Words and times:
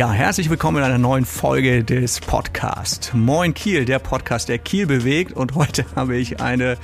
Ja, 0.00 0.10
herzlich 0.12 0.48
willkommen 0.48 0.78
in 0.78 0.84
einer 0.84 0.96
neuen 0.96 1.26
Folge 1.26 1.84
des 1.84 2.20
Podcasts. 2.20 3.12
Moin 3.12 3.52
Kiel, 3.52 3.84
der 3.84 3.98
Podcast, 3.98 4.48
der 4.48 4.56
Kiel 4.56 4.86
bewegt. 4.86 5.34
Und 5.34 5.56
heute 5.56 5.84
habe 5.94 6.16
ich 6.16 6.40
eine 6.40 6.78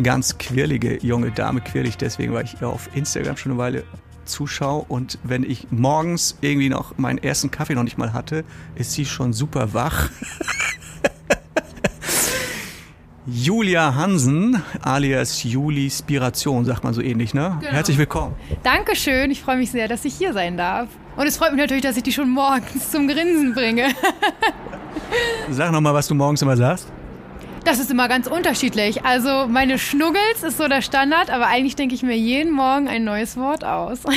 ganz 0.00 0.38
quirlige 0.38 1.04
junge 1.04 1.32
Dame, 1.32 1.62
quirlig 1.62 1.96
deswegen, 1.96 2.32
weil 2.32 2.44
ich 2.44 2.60
ihr 2.60 2.68
auf 2.68 2.88
Instagram 2.94 3.36
schon 3.36 3.50
eine 3.50 3.60
Weile 3.60 3.82
zuschaue. 4.24 4.84
Und 4.86 5.18
wenn 5.24 5.42
ich 5.42 5.66
morgens 5.72 6.38
irgendwie 6.42 6.68
noch 6.68 6.96
meinen 6.96 7.18
ersten 7.18 7.50
Kaffee 7.50 7.74
noch 7.74 7.82
nicht 7.82 7.98
mal 7.98 8.12
hatte, 8.12 8.44
ist 8.76 8.92
sie 8.92 9.04
schon 9.04 9.32
super 9.32 9.74
wach. 9.74 10.08
Julia 13.26 13.96
Hansen, 13.96 14.62
alias 14.80 15.42
Juli 15.42 15.90
Spiration, 15.90 16.64
sagt 16.64 16.84
man 16.84 16.94
so 16.94 17.02
ähnlich, 17.02 17.34
ne? 17.34 17.58
Genau. 17.60 17.72
Herzlich 17.72 17.98
willkommen. 17.98 18.36
Dankeschön, 18.62 19.32
ich 19.32 19.42
freue 19.42 19.56
mich 19.56 19.72
sehr, 19.72 19.88
dass 19.88 20.04
ich 20.04 20.14
hier 20.14 20.32
sein 20.32 20.56
darf. 20.56 20.88
Und 21.20 21.26
es 21.26 21.36
freut 21.36 21.50
mich 21.50 21.60
natürlich, 21.60 21.82
dass 21.82 21.98
ich 21.98 22.02
die 22.02 22.14
schon 22.14 22.30
morgens 22.30 22.90
zum 22.90 23.06
Grinsen 23.06 23.52
bringe. 23.52 23.88
Sag 25.50 25.70
nochmal, 25.70 25.92
was 25.92 26.08
du 26.08 26.14
morgens 26.14 26.40
immer 26.40 26.56
sagst. 26.56 26.86
Das 27.62 27.78
ist 27.78 27.90
immer 27.90 28.08
ganz 28.08 28.26
unterschiedlich. 28.26 29.04
Also 29.04 29.46
meine 29.46 29.78
Schnuggels 29.78 30.42
ist 30.42 30.56
so 30.56 30.66
der 30.66 30.80
Standard, 30.80 31.28
aber 31.28 31.48
eigentlich 31.48 31.76
denke 31.76 31.94
ich 31.94 32.02
mir 32.02 32.16
jeden 32.16 32.50
Morgen 32.50 32.88
ein 32.88 33.04
neues 33.04 33.36
Wort 33.36 33.64
aus. 33.64 34.00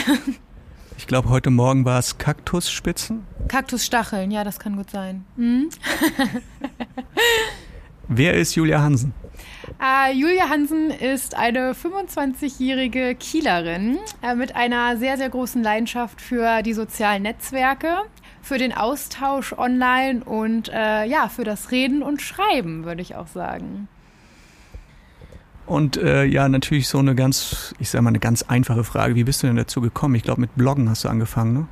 Ich 0.96 1.08
glaube, 1.08 1.28
heute 1.30 1.50
Morgen 1.50 1.84
war 1.84 2.00
es 2.00 2.18
Kaktusspitzen. 2.18 3.26
Kaktusstacheln, 3.50 4.32
ja, 4.32 4.46
das 4.46 4.58
kann 4.58 4.78
gut 4.78 4.90
sein. 4.90 5.26
Hm? 5.36 5.70
Wer 8.08 8.34
ist 8.34 8.56
Julia 8.56 8.82
Hansen? 8.82 9.14
Äh, 9.82 10.14
Julia 10.14 10.50
Hansen 10.50 10.90
ist 10.92 11.36
eine 11.36 11.74
25-jährige 11.74 13.16
Kielerin 13.16 13.98
äh, 14.22 14.36
mit 14.36 14.56
einer 14.56 14.98
sehr, 14.98 15.18
sehr 15.18 15.30
großen 15.30 15.64
Leidenschaft 15.64 16.22
für 16.22 16.62
die 16.62 16.74
sozialen 16.74 17.24
Netzwerke, 17.24 17.98
für 18.42 18.58
den 18.58 18.74
Austausch 18.74 19.54
online 19.54 20.24
und 20.24 20.70
äh, 20.70 21.06
ja, 21.06 21.30
für 21.30 21.44
das 21.44 21.72
Reden 21.72 22.04
und 22.04 22.22
Schreiben, 22.22 22.84
würde 22.84 23.02
ich 23.02 23.16
auch 23.16 23.28
sagen. 23.28 23.88
Und 25.66 25.96
äh, 25.96 26.26
ja, 26.26 26.50
natürlich 26.50 26.90
so 26.90 26.98
eine 26.98 27.16
ganz, 27.16 27.74
ich 27.80 27.90
sag 27.90 28.02
mal, 28.02 28.10
eine 28.10 28.20
ganz 28.20 28.44
einfache 28.44 28.84
Frage. 28.84 29.16
Wie 29.16 29.24
bist 29.24 29.44
du 29.44 29.48
denn 29.48 29.56
dazu 29.56 29.80
gekommen? 29.80 30.16
Ich 30.16 30.24
glaube, 30.24 30.42
mit 30.42 30.56
Bloggen 30.56 30.90
hast 30.90 31.06
du 31.06 31.10
angefangen, 31.10 31.54
ne? 31.54 31.68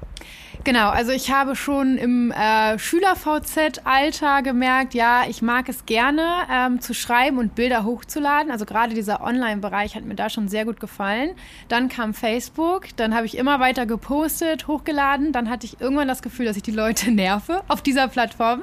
Genau, 0.64 0.90
also 0.90 1.12
ich 1.12 1.32
habe 1.32 1.56
schon 1.56 1.98
im 1.98 2.30
äh, 2.30 2.78
Schüler-VZ-Alter 2.78 4.44
gemerkt, 4.44 4.94
ja, 4.94 5.24
ich 5.28 5.42
mag 5.42 5.68
es 5.70 5.88
gerne 5.88 6.24
ähm, 6.52 6.80
zu 6.80 6.94
schreiben 6.94 7.40
und 7.40 7.56
Bilder 7.56 7.84
hochzuladen. 7.84 8.52
Also 8.52 8.66
gerade 8.66 8.94
dieser 8.94 9.24
Online-Bereich 9.24 9.96
hat 9.96 10.04
mir 10.04 10.14
da 10.14 10.30
schon 10.30 10.50
sehr 10.50 10.66
gut 10.66 10.80
gefallen. 10.80 11.32
Dann 11.68 11.90
kam 11.90 12.14
Facebook, 12.14 12.96
dann 12.96 13.16
habe 13.16 13.26
ich 13.26 13.40
immer 13.40 13.60
weiter 13.60 13.88
gepostet, 13.88 14.68
hochgeladen. 14.68 15.32
Dann 15.32 15.50
hatte 15.50 15.66
ich 15.66 15.82
irgendwann 15.82 16.08
das 16.08 16.22
Gefühl, 16.22 16.46
dass 16.46 16.58
ich 16.58 16.64
die 16.64 16.70
Leute 16.70 17.10
nerve 17.12 17.64
auf 17.68 17.82
dieser 17.82 18.08
Plattform. 18.08 18.62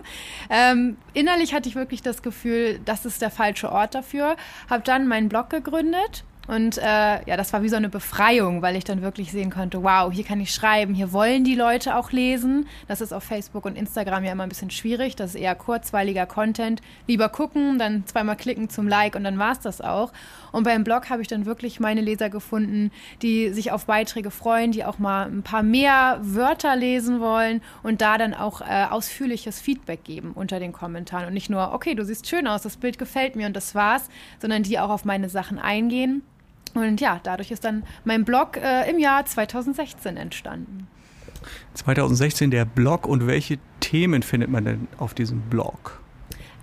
Ähm, 0.51 0.99
innerlich 1.15 1.53
hatte 1.53 1.69
ich 1.69 1.75
wirklich 1.75 2.03
das 2.03 2.23
Gefühl, 2.23 2.79
das 2.85 3.07
ist 3.07 3.23
der 3.23 3.31
falsche 3.31 3.73
Ort 3.73 3.97
dafür. 3.97 4.37
Habe 4.71 4.85
dann 4.85 5.09
meinen 5.09 5.29
Blog 5.29 5.51
gegründet 5.51 6.23
und 6.49 6.79
äh, 6.79 6.83
ja, 6.83 7.37
das 7.37 7.53
war 7.53 7.63
wie 7.63 7.69
so 7.69 7.77
eine 7.77 7.91
Befreiung, 7.91 8.63
weil 8.63 8.75
ich 8.75 8.85
dann 8.85 9.03
wirklich 9.03 9.33
sehen 9.33 9.51
konnte, 9.51 9.83
wow, 9.83 10.11
hier 10.11 10.25
kann 10.25 10.41
ich 10.41 10.51
schreiben, 10.51 10.95
hier 10.95 11.13
wollen 11.13 11.45
die 11.45 11.55
Leute 11.55 11.95
auch 11.95 12.11
lesen. 12.11 12.67
Das 12.89 13.03
ist 13.03 13.13
auf 13.13 13.23
Facebook 13.23 13.67
und 13.67 13.77
Instagram 13.77 14.25
ja 14.25 14.33
immer 14.33 14.45
ein 14.45 14.49
bisschen 14.49 14.71
schwierig. 14.71 15.15
Das 15.15 15.35
ist 15.35 15.41
eher 15.41 15.55
kurzweiliger 15.55 16.25
Content. 16.25 16.81
Lieber 17.07 17.29
gucken, 17.29 17.79
dann 17.79 18.07
zweimal 18.07 18.37
klicken 18.37 18.71
zum 18.71 18.89
Like 18.89 19.15
und 19.15 19.25
dann 19.25 19.39
war 19.39 19.53
es 19.53 19.61
das 19.61 19.83
auch. 19.83 20.11
Und 20.51 20.65
beim 20.65 20.85
Blog 20.85 21.11
habe 21.11 21.21
ich 21.21 21.29
dann 21.29 21.45
wirklich 21.45 21.81
meine 21.81 22.01
Leser 22.01 22.31
gefunden, 22.31 22.93
die 23.21 23.51
sich 23.51 23.71
auf 23.71 23.85
Beiträge 23.85 24.31
freuen, 24.31 24.73
die 24.73 24.87
auch 24.87 24.99
mal 24.99 25.27
ein 25.27 25.43
paar 25.43 25.63
mehr 25.63 26.19
Wörter 26.23 26.77
lesen 26.77 27.21
wollen 27.21 27.61
und 27.83 28.01
da 28.01 28.17
dann 28.17 28.33
auch 28.33 28.63
äh, 28.63 28.87
ausführliches 28.89 29.61
Feedback 29.61 30.03
geben 30.03 30.33
unter 30.35 30.61
den 30.61 30.73
Kommentaren. 30.73 31.27
Und 31.27 31.35
nicht 31.35 31.51
nur, 31.51 31.75
okay, 31.75 31.95
du 31.95 32.07
siehst 32.07 32.27
schön 32.27 32.47
aus, 32.47 32.63
das 32.63 32.79
Bild 32.79 32.99
gefällt 32.99 33.37
mir 33.37 33.47
und 33.47 33.55
das 33.55 33.75
war's, 33.75 34.09
sondern 34.41 34.63
die 34.63 34.79
auch 34.79 34.89
auf 34.89 35.05
meine 35.05 35.29
Sachen 35.29 35.59
eingehen. 35.59 36.23
Und 36.77 37.01
ja, 37.01 37.21
dadurch 37.23 37.51
ist 37.51 37.65
dann 37.65 37.85
mein 38.05 38.25
Blog 38.25 38.57
äh, 38.57 38.91
im 38.91 38.99
Jahr 38.99 39.25
2016 39.25 40.17
entstanden. 40.17 40.87
2016 41.75 42.51
der 42.51 42.65
Blog 42.65 43.07
und 43.07 43.27
welche 43.27 43.59
Themen 43.81 44.23
findet 44.23 44.51
man 44.51 44.65
denn 44.65 44.89
auf 44.99 45.15
diesem 45.15 45.41
Blog? 45.43 46.01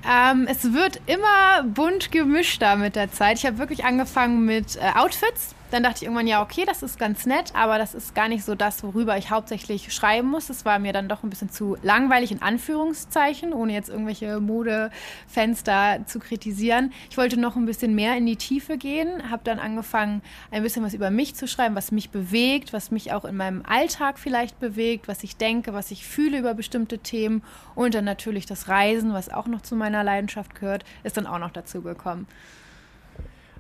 Ähm, 0.08 0.48
es 0.50 0.74
wird 0.74 1.02
immer 1.08 1.64
bunt 1.64 2.12
gemischter 2.12 2.76
mit 2.76 2.96
der 2.96 3.12
Zeit. 3.12 3.40
Ich 3.40 3.46
habe 3.46 3.58
wirklich 3.58 3.86
angefangen 3.86 4.46
mit 4.46 4.76
äh, 4.76 4.92
Outfits. 4.96 5.56
Dann 5.76 5.84
dachte 5.84 5.98
ich 5.98 6.04
irgendwann, 6.04 6.26
ja, 6.26 6.42
okay, 6.42 6.64
das 6.66 6.84
ist 6.84 6.98
ganz 6.98 7.26
nett, 7.26 7.52
aber 7.54 7.78
das 7.78 7.94
ist 7.94 8.16
gar 8.16 8.30
nicht 8.30 8.46
so 8.46 8.56
das, 8.56 8.82
worüber 8.82 9.18
ich 9.18 9.30
hauptsächlich 9.30 9.94
schreiben 9.94 10.30
muss. 10.30 10.48
Das 10.48 10.64
war 10.64 10.80
mir 10.80 10.94
dann 10.94 11.10
doch 11.10 11.22
ein 11.22 11.30
bisschen 11.30 11.50
zu 11.50 11.76
langweilig, 11.84 12.32
in 12.32 12.42
Anführungszeichen, 12.42 13.52
ohne 13.52 13.74
jetzt 13.74 13.90
irgendwelche 13.90 14.40
Modefenster 14.40 16.06
zu 16.06 16.20
kritisieren. 16.20 16.94
Ich 17.10 17.18
wollte 17.18 17.38
noch 17.38 17.58
ein 17.58 17.66
bisschen 17.66 17.94
mehr 17.94 18.16
in 18.16 18.26
die 18.26 18.38
Tiefe 18.38 18.78
gehen, 18.78 19.30
habe 19.30 19.42
dann 19.44 19.60
angefangen, 19.60 20.22
ein 20.50 20.64
bisschen 20.64 20.82
was 20.82 20.94
über 20.94 21.10
mich 21.10 21.36
zu 21.36 21.46
schreiben, 21.46 21.76
was 21.76 21.92
mich 21.92 22.10
bewegt, 22.10 22.72
was 22.72 22.90
mich 22.90 23.12
auch 23.12 23.26
in 23.26 23.36
meinem 23.36 23.62
Alltag 23.66 24.18
vielleicht 24.18 24.62
bewegt, 24.62 25.10
was 25.10 25.26
ich 25.26 25.36
denke, 25.36 25.74
was 25.74 25.92
ich 25.92 26.08
fühle 26.08 26.40
über 26.40 26.54
bestimmte 26.54 27.00
Themen 27.00 27.44
und 27.76 27.96
dann 27.96 28.06
natürlich 28.06 28.46
das 28.46 28.70
Reisen, 28.70 29.12
was 29.12 29.28
auch 29.28 29.48
noch 29.48 29.60
zu 29.60 29.76
meiner 29.76 30.06
Leidenschaft 30.06 30.56
gehört, 30.56 30.86
ist 31.04 31.18
dann 31.18 31.28
auch 31.28 31.40
noch 31.40 31.52
dazu 31.52 31.82
gekommen. 31.82 32.28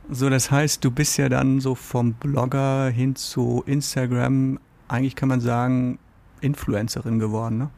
So, 0.09 0.29
das 0.29 0.51
heißt, 0.51 0.83
du 0.83 0.91
bist 0.91 1.17
ja 1.17 1.29
dann 1.29 1.59
so 1.59 1.73
vom 1.73 2.13
Blogger 2.13 2.89
hin 2.89 3.15
zu 3.15 3.63
Instagram, 3.65 4.59
eigentlich 4.87 5.15
kann 5.15 5.29
man 5.29 5.41
sagen, 5.41 5.97
Influencerin 6.41 7.17
geworden, 7.19 7.57
ne? 7.57 7.69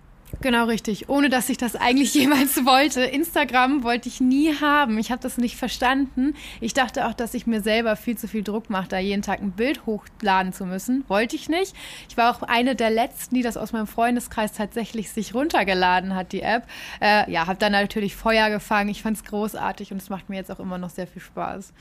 Genau 0.41 0.65
richtig, 0.65 1.07
ohne 1.07 1.29
dass 1.29 1.47
ich 1.47 1.57
das 1.57 1.77
eigentlich 1.77 2.13
jemals 2.13 2.65
wollte. 2.65 3.01
Instagram 3.01 3.83
wollte 3.83 4.09
ich 4.09 4.19
nie 4.19 4.53
haben. 4.59 4.97
Ich 4.97 5.09
habe 5.09 5.21
das 5.21 5.37
nicht 5.37 5.55
verstanden. 5.55 6.35
Ich 6.59 6.73
dachte 6.73 7.07
auch, 7.07 7.13
dass 7.13 7.33
ich 7.33 7.47
mir 7.47 7.61
selber 7.61 7.95
viel 7.95 8.17
zu 8.17 8.27
viel 8.27 8.43
Druck 8.43 8.69
mache, 8.69 8.89
da 8.89 8.99
jeden 8.99 9.21
Tag 9.21 9.41
ein 9.41 9.51
Bild 9.51 9.85
hochladen 9.85 10.51
zu 10.51 10.65
müssen. 10.65 11.05
Wollte 11.07 11.37
ich 11.37 11.47
nicht. 11.47 11.73
Ich 12.09 12.17
war 12.17 12.35
auch 12.35 12.43
eine 12.43 12.75
der 12.75 12.89
letzten, 12.89 13.35
die 13.35 13.41
das 13.41 13.55
aus 13.55 13.71
meinem 13.71 13.87
Freundeskreis 13.87 14.51
tatsächlich 14.51 15.11
sich 15.11 15.33
runtergeladen 15.33 16.13
hat, 16.13 16.33
die 16.33 16.41
App. 16.41 16.67
Äh, 16.99 17.31
ja, 17.31 17.47
habe 17.47 17.57
dann 17.57 17.71
natürlich 17.71 18.17
Feuer 18.17 18.49
gefangen. 18.49 18.89
Ich 18.89 19.03
fand 19.03 19.15
es 19.15 19.23
großartig 19.23 19.93
und 19.93 20.01
es 20.01 20.09
macht 20.09 20.29
mir 20.29 20.35
jetzt 20.35 20.51
auch 20.51 20.59
immer 20.59 20.77
noch 20.77 20.89
sehr 20.89 21.07
viel 21.07 21.21
Spaß. 21.21 21.71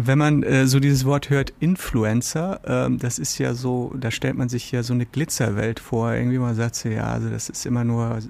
Wenn 0.00 0.16
man 0.16 0.44
äh, 0.44 0.68
so 0.68 0.78
dieses 0.78 1.04
Wort 1.06 1.28
hört, 1.28 1.52
Influencer, 1.58 2.60
ähm, 2.64 3.00
das 3.00 3.18
ist 3.18 3.36
ja 3.38 3.54
so, 3.54 3.92
da 3.98 4.12
stellt 4.12 4.36
man 4.36 4.48
sich 4.48 4.70
ja 4.70 4.84
so 4.84 4.94
eine 4.94 5.06
Glitzerwelt 5.06 5.80
vor. 5.80 6.12
Irgendwie 6.12 6.38
man 6.38 6.54
sagt 6.54 6.76
so, 6.76 6.88
ja, 6.88 7.08
also 7.08 7.28
das 7.28 7.48
ist 7.48 7.66
immer 7.66 7.82
nur 7.82 8.20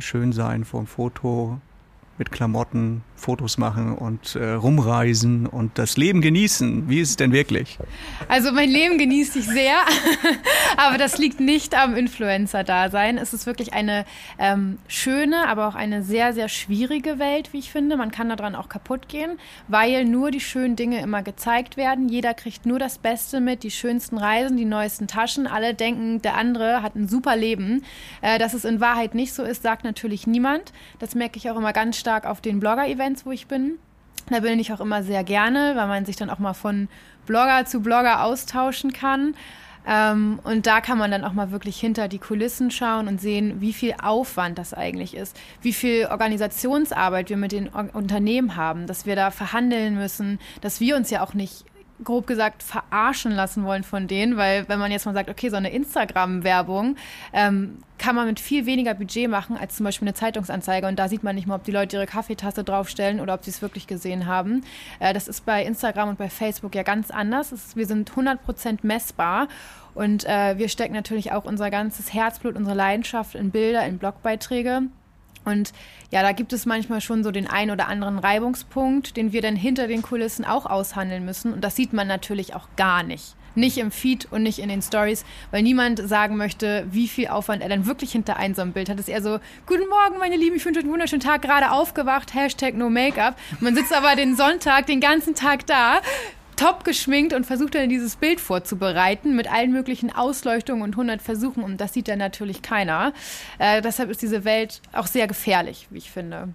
schön 0.00 0.32
sein 0.32 0.64
vor 0.64 0.80
dem 0.80 0.88
Foto, 0.88 1.60
mit 2.22 2.30
Klamotten 2.30 3.02
Fotos 3.22 3.56
machen 3.56 3.96
und 3.96 4.34
äh, 4.34 4.50
rumreisen 4.50 5.46
und 5.46 5.78
das 5.78 5.96
Leben 5.96 6.20
genießen. 6.20 6.88
Wie 6.88 7.00
ist 7.00 7.10
es 7.10 7.16
denn 7.16 7.32
wirklich? 7.32 7.78
Also 8.28 8.52
mein 8.52 8.68
Leben 8.68 8.98
genieße 8.98 9.38
ich 9.38 9.46
sehr, 9.46 9.76
aber 10.76 10.98
das 10.98 11.18
liegt 11.18 11.38
nicht 11.38 11.76
am 11.78 11.94
Influencer-Dasein. 11.94 13.18
Es 13.18 13.32
ist 13.32 13.46
wirklich 13.46 13.72
eine 13.72 14.04
ähm, 14.38 14.78
schöne, 14.88 15.48
aber 15.48 15.68
auch 15.68 15.76
eine 15.76 16.02
sehr, 16.02 16.32
sehr 16.32 16.48
schwierige 16.48 17.20
Welt, 17.20 17.52
wie 17.52 17.60
ich 17.60 17.70
finde. 17.70 17.96
Man 17.96 18.10
kann 18.10 18.28
daran 18.28 18.56
auch 18.56 18.68
kaputt 18.68 19.08
gehen, 19.08 19.38
weil 19.68 20.04
nur 20.04 20.32
die 20.32 20.40
schönen 20.40 20.74
Dinge 20.74 21.00
immer 21.00 21.22
gezeigt 21.22 21.76
werden. 21.76 22.08
Jeder 22.08 22.34
kriegt 22.34 22.66
nur 22.66 22.80
das 22.80 22.98
Beste 22.98 23.40
mit, 23.40 23.62
die 23.62 23.70
schönsten 23.70 24.18
Reisen, 24.18 24.56
die 24.56 24.64
neuesten 24.64 25.06
Taschen. 25.06 25.46
Alle 25.46 25.74
denken, 25.74 26.20
der 26.22 26.34
andere 26.36 26.82
hat 26.82 26.96
ein 26.96 27.06
super 27.06 27.36
Leben. 27.36 27.84
Äh, 28.20 28.40
dass 28.40 28.52
es 28.52 28.64
in 28.64 28.80
Wahrheit 28.80 29.14
nicht 29.14 29.32
so 29.32 29.44
ist, 29.44 29.62
sagt 29.62 29.84
natürlich 29.84 30.26
niemand. 30.26 30.72
Das 30.98 31.14
merke 31.14 31.36
ich 31.36 31.48
auch 31.48 31.56
immer 31.56 31.72
ganz 31.72 31.98
stark 31.98 32.11
auf 32.20 32.40
den 32.40 32.60
Blogger-Events, 32.60 33.26
wo 33.26 33.32
ich 33.32 33.46
bin. 33.46 33.78
Da 34.30 34.40
bin 34.40 34.60
ich 34.60 34.72
auch 34.72 34.80
immer 34.80 35.02
sehr 35.02 35.24
gerne, 35.24 35.72
weil 35.76 35.88
man 35.88 36.04
sich 36.04 36.16
dann 36.16 36.30
auch 36.30 36.38
mal 36.38 36.54
von 36.54 36.88
Blogger 37.26 37.64
zu 37.66 37.80
Blogger 37.80 38.22
austauschen 38.24 38.92
kann. 38.92 39.34
Ähm, 39.86 40.38
und 40.44 40.66
da 40.66 40.80
kann 40.80 40.98
man 40.98 41.10
dann 41.10 41.24
auch 41.24 41.32
mal 41.32 41.50
wirklich 41.50 41.78
hinter 41.78 42.06
die 42.06 42.18
Kulissen 42.18 42.70
schauen 42.70 43.08
und 43.08 43.20
sehen, 43.20 43.60
wie 43.60 43.72
viel 43.72 43.94
Aufwand 44.00 44.58
das 44.58 44.74
eigentlich 44.74 45.14
ist, 45.14 45.36
wie 45.60 45.72
viel 45.72 46.06
Organisationsarbeit 46.06 47.30
wir 47.30 47.36
mit 47.36 47.50
den 47.50 47.68
Unternehmen 47.68 48.54
haben, 48.54 48.86
dass 48.86 49.06
wir 49.06 49.16
da 49.16 49.32
verhandeln 49.32 49.96
müssen, 49.96 50.38
dass 50.60 50.80
wir 50.80 50.96
uns 50.96 51.10
ja 51.10 51.24
auch 51.24 51.34
nicht 51.34 51.64
grob 52.04 52.26
gesagt 52.26 52.62
verarschen 52.62 53.32
lassen 53.32 53.64
wollen 53.64 53.84
von 53.84 54.06
denen, 54.06 54.36
weil 54.36 54.68
wenn 54.68 54.78
man 54.78 54.90
jetzt 54.90 55.06
mal 55.06 55.14
sagt, 55.14 55.30
okay, 55.30 55.48
so 55.48 55.56
eine 55.56 55.70
Instagram-Werbung 55.70 56.96
ähm, 57.32 57.78
kann 57.98 58.16
man 58.16 58.26
mit 58.26 58.40
viel 58.40 58.66
weniger 58.66 58.94
Budget 58.94 59.30
machen 59.30 59.56
als 59.56 59.76
zum 59.76 59.84
Beispiel 59.84 60.08
eine 60.08 60.14
Zeitungsanzeige 60.14 60.86
und 60.86 60.98
da 60.98 61.08
sieht 61.08 61.22
man 61.22 61.36
nicht 61.36 61.46
mal, 61.46 61.56
ob 61.56 61.64
die 61.64 61.70
Leute 61.70 61.96
ihre 61.96 62.06
Kaffeetasse 62.06 62.64
draufstellen 62.64 63.20
oder 63.20 63.34
ob 63.34 63.44
sie 63.44 63.50
es 63.50 63.62
wirklich 63.62 63.86
gesehen 63.86 64.26
haben. 64.26 64.64
Äh, 64.98 65.14
das 65.14 65.28
ist 65.28 65.46
bei 65.46 65.64
Instagram 65.64 66.10
und 66.10 66.18
bei 66.18 66.28
Facebook 66.28 66.74
ja 66.74 66.82
ganz 66.82 67.10
anders. 67.10 67.52
Ist, 67.52 67.76
wir 67.76 67.86
sind 67.86 68.10
100% 68.10 68.78
messbar 68.82 69.48
und 69.94 70.24
äh, 70.24 70.58
wir 70.58 70.68
stecken 70.68 70.94
natürlich 70.94 71.32
auch 71.32 71.44
unser 71.44 71.70
ganzes 71.70 72.12
Herzblut, 72.12 72.56
unsere 72.56 72.76
Leidenschaft 72.76 73.34
in 73.34 73.50
Bilder, 73.50 73.84
in 73.86 73.98
Blogbeiträge. 73.98 74.82
Und 75.44 75.72
ja, 76.10 76.22
da 76.22 76.32
gibt 76.32 76.52
es 76.52 76.66
manchmal 76.66 77.00
schon 77.00 77.24
so 77.24 77.30
den 77.30 77.46
einen 77.46 77.70
oder 77.70 77.88
anderen 77.88 78.18
Reibungspunkt, 78.18 79.16
den 79.16 79.32
wir 79.32 79.42
dann 79.42 79.56
hinter 79.56 79.88
den 79.88 80.02
Kulissen 80.02 80.44
auch 80.44 80.66
aushandeln 80.66 81.24
müssen. 81.24 81.52
Und 81.52 81.62
das 81.62 81.76
sieht 81.76 81.92
man 81.92 82.06
natürlich 82.06 82.54
auch 82.54 82.68
gar 82.76 83.02
nicht. 83.02 83.34
Nicht 83.54 83.76
im 83.76 83.90
Feed 83.90 84.28
und 84.30 84.42
nicht 84.42 84.60
in 84.60 84.70
den 84.70 84.80
Stories, 84.80 85.26
weil 85.50 85.62
niemand 85.62 86.08
sagen 86.08 86.38
möchte, 86.38 86.86
wie 86.90 87.06
viel 87.06 87.28
Aufwand 87.28 87.62
er 87.62 87.68
dann 87.68 87.84
wirklich 87.84 88.12
hinter 88.12 88.36
einem 88.36 88.54
so 88.54 88.62
einem 88.62 88.72
Bild 88.72 88.88
hat. 88.88 88.98
Es 88.98 89.08
ist 89.08 89.12
eher 89.12 89.20
so, 89.20 89.40
guten 89.66 89.88
Morgen, 89.90 90.18
meine 90.18 90.36
Lieben, 90.36 90.56
ich 90.56 90.64
wünsche 90.64 90.80
euch 90.80 90.84
einen 90.84 90.92
wunderschönen 90.92 91.20
Tag, 91.20 91.42
gerade 91.42 91.70
aufgewacht, 91.70 92.32
Hashtag 92.32 92.74
no 92.74 92.88
Make-up. 92.88 93.36
Man 93.60 93.74
sitzt 93.74 93.92
aber 93.92 94.16
den 94.16 94.36
Sonntag 94.36 94.86
den 94.86 95.00
ganzen 95.00 95.34
Tag 95.34 95.66
da, 95.66 96.00
top 96.56 96.84
geschminkt 96.84 97.32
und 97.32 97.44
versucht 97.44 97.74
dann 97.74 97.88
dieses 97.88 98.16
Bild 98.16 98.40
vorzubereiten 98.40 99.34
mit 99.36 99.50
allen 99.50 99.72
möglichen 99.72 100.12
Ausleuchtungen 100.14 100.82
und 100.82 100.92
100 100.92 101.22
Versuchen 101.22 101.62
und 101.62 101.80
das 101.80 101.92
sieht 101.92 102.08
dann 102.08 102.18
natürlich 102.18 102.62
keiner. 102.62 103.12
Äh, 103.58 103.82
deshalb 103.82 104.10
ist 104.10 104.22
diese 104.22 104.44
Welt 104.44 104.80
auch 104.92 105.06
sehr 105.06 105.26
gefährlich, 105.26 105.88
wie 105.90 105.98
ich 105.98 106.10
finde. 106.10 106.48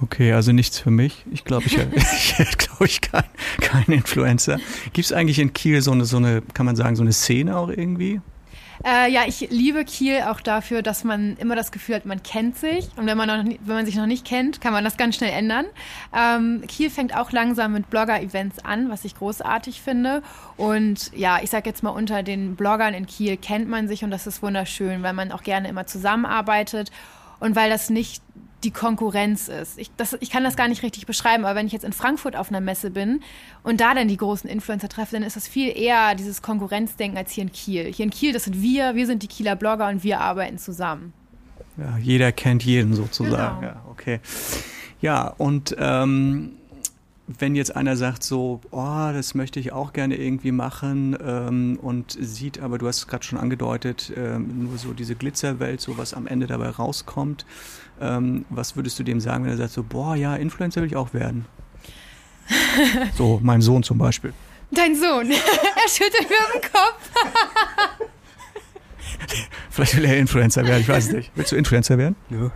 Okay, 0.00 0.32
also 0.32 0.52
nichts 0.52 0.78
für 0.78 0.90
mich. 0.90 1.24
Ich 1.32 1.44
glaube, 1.44 1.64
ich, 1.66 1.76
hätte, 2.38 2.56
glaube 2.56 2.86
ich, 2.86 3.00
kein, 3.00 3.24
kein 3.60 3.84
Influencer. 3.86 4.58
Gibt 4.92 5.06
es 5.06 5.12
eigentlich 5.12 5.38
in 5.38 5.52
Kiel 5.52 5.82
so 5.82 5.90
eine, 5.90 6.04
so 6.04 6.18
eine, 6.18 6.42
kann 6.54 6.66
man 6.66 6.76
sagen, 6.76 6.94
so 6.94 7.02
eine 7.02 7.12
Szene 7.12 7.56
auch 7.56 7.68
irgendwie? 7.68 8.20
Äh, 8.84 9.10
ja, 9.10 9.22
ich 9.26 9.48
liebe 9.50 9.84
Kiel 9.84 10.22
auch 10.28 10.40
dafür, 10.40 10.82
dass 10.82 11.04
man 11.04 11.36
immer 11.36 11.56
das 11.56 11.72
Gefühl 11.72 11.96
hat, 11.96 12.06
man 12.06 12.22
kennt 12.22 12.56
sich. 12.56 12.88
Und 12.96 13.06
wenn 13.06 13.16
man, 13.16 13.28
noch, 13.28 13.52
wenn 13.64 13.74
man 13.74 13.86
sich 13.86 13.96
noch 13.96 14.06
nicht 14.06 14.24
kennt, 14.24 14.60
kann 14.60 14.72
man 14.72 14.84
das 14.84 14.96
ganz 14.96 15.16
schnell 15.16 15.30
ändern. 15.30 15.66
Ähm, 16.16 16.62
Kiel 16.66 16.90
fängt 16.90 17.16
auch 17.16 17.32
langsam 17.32 17.72
mit 17.72 17.90
Blogger-Events 17.90 18.64
an, 18.64 18.90
was 18.90 19.04
ich 19.04 19.16
großartig 19.16 19.82
finde. 19.82 20.22
Und 20.56 21.10
ja, 21.14 21.40
ich 21.42 21.50
sage 21.50 21.68
jetzt 21.68 21.82
mal, 21.82 21.90
unter 21.90 22.22
den 22.22 22.56
Bloggern 22.56 22.94
in 22.94 23.06
Kiel 23.06 23.36
kennt 23.36 23.68
man 23.68 23.88
sich 23.88 24.04
und 24.04 24.10
das 24.10 24.26
ist 24.26 24.42
wunderschön, 24.42 25.02
weil 25.02 25.12
man 25.12 25.32
auch 25.32 25.42
gerne 25.42 25.68
immer 25.68 25.86
zusammenarbeitet 25.86 26.90
und 27.40 27.56
weil 27.56 27.70
das 27.70 27.90
nicht 27.90 28.22
die 28.64 28.70
Konkurrenz 28.70 29.48
ist. 29.48 29.78
Ich, 29.78 29.90
das, 29.96 30.16
ich 30.20 30.30
kann 30.30 30.42
das 30.42 30.56
gar 30.56 30.68
nicht 30.68 30.82
richtig 30.82 31.06
beschreiben, 31.06 31.44
aber 31.44 31.54
wenn 31.54 31.66
ich 31.66 31.72
jetzt 31.72 31.84
in 31.84 31.92
Frankfurt 31.92 32.34
auf 32.34 32.48
einer 32.48 32.60
Messe 32.60 32.90
bin 32.90 33.20
und 33.62 33.80
da 33.80 33.94
dann 33.94 34.08
die 34.08 34.16
großen 34.16 34.50
Influencer 34.50 34.88
treffe, 34.88 35.12
dann 35.12 35.22
ist 35.22 35.36
das 35.36 35.46
viel 35.46 35.76
eher 35.76 36.14
dieses 36.14 36.42
Konkurrenzdenken 36.42 37.16
als 37.16 37.30
hier 37.32 37.42
in 37.42 37.52
Kiel. 37.52 37.84
Hier 37.92 38.04
in 38.04 38.10
Kiel, 38.10 38.32
das 38.32 38.44
sind 38.44 38.60
wir, 38.60 38.94
wir 38.96 39.06
sind 39.06 39.22
die 39.22 39.28
Kieler 39.28 39.54
Blogger 39.54 39.88
und 39.88 40.02
wir 40.02 40.20
arbeiten 40.20 40.58
zusammen. 40.58 41.12
Ja, 41.76 41.96
jeder 41.98 42.32
kennt 42.32 42.64
jeden 42.64 42.94
sozusagen. 42.94 43.60
Genau. 43.60 43.72
Ja, 43.72 43.82
okay. 43.88 44.20
Ja, 45.00 45.28
und 45.38 45.76
ähm, 45.78 46.57
wenn 47.28 47.54
jetzt 47.54 47.76
einer 47.76 47.96
sagt 47.96 48.22
so, 48.22 48.60
oh, 48.70 49.10
das 49.12 49.34
möchte 49.34 49.60
ich 49.60 49.72
auch 49.72 49.92
gerne 49.92 50.16
irgendwie 50.16 50.50
machen 50.50 51.16
ähm, 51.22 51.78
und 51.82 52.16
sieht, 52.18 52.58
aber 52.60 52.78
du 52.78 52.88
hast 52.88 52.98
es 52.98 53.06
gerade 53.06 53.22
schon 53.22 53.38
angedeutet, 53.38 54.10
ähm, 54.16 54.64
nur 54.64 54.78
so 54.78 54.94
diese 54.94 55.14
Glitzerwelt, 55.14 55.80
so 55.80 55.98
was 55.98 56.14
am 56.14 56.26
Ende 56.26 56.46
dabei 56.46 56.70
rauskommt, 56.70 57.44
ähm, 58.00 58.46
was 58.48 58.76
würdest 58.76 58.98
du 58.98 59.02
dem 59.02 59.20
sagen, 59.20 59.44
wenn 59.44 59.50
er 59.50 59.58
sagt 59.58 59.72
so, 59.72 59.82
boah, 59.82 60.16
ja, 60.16 60.36
Influencer 60.36 60.80
will 60.80 60.88
ich 60.88 60.96
auch 60.96 61.12
werden? 61.12 61.44
so, 63.14 63.38
mein 63.42 63.60
Sohn 63.60 63.82
zum 63.82 63.98
Beispiel. 63.98 64.32
Dein 64.70 64.96
Sohn, 64.96 65.30
er 65.30 65.88
schüttelt 65.88 66.28
mir 66.30 66.60
den 66.60 66.62
Kopf. 66.62 67.10
Vielleicht 69.70 69.96
will 69.96 70.04
er 70.06 70.16
Influencer 70.16 70.66
werden, 70.66 70.80
ich 70.80 70.88
weiß 70.88 71.12
nicht. 71.12 71.30
Willst 71.34 71.52
du 71.52 71.56
Influencer 71.56 71.98
werden? 71.98 72.16
Ja. 72.30 72.50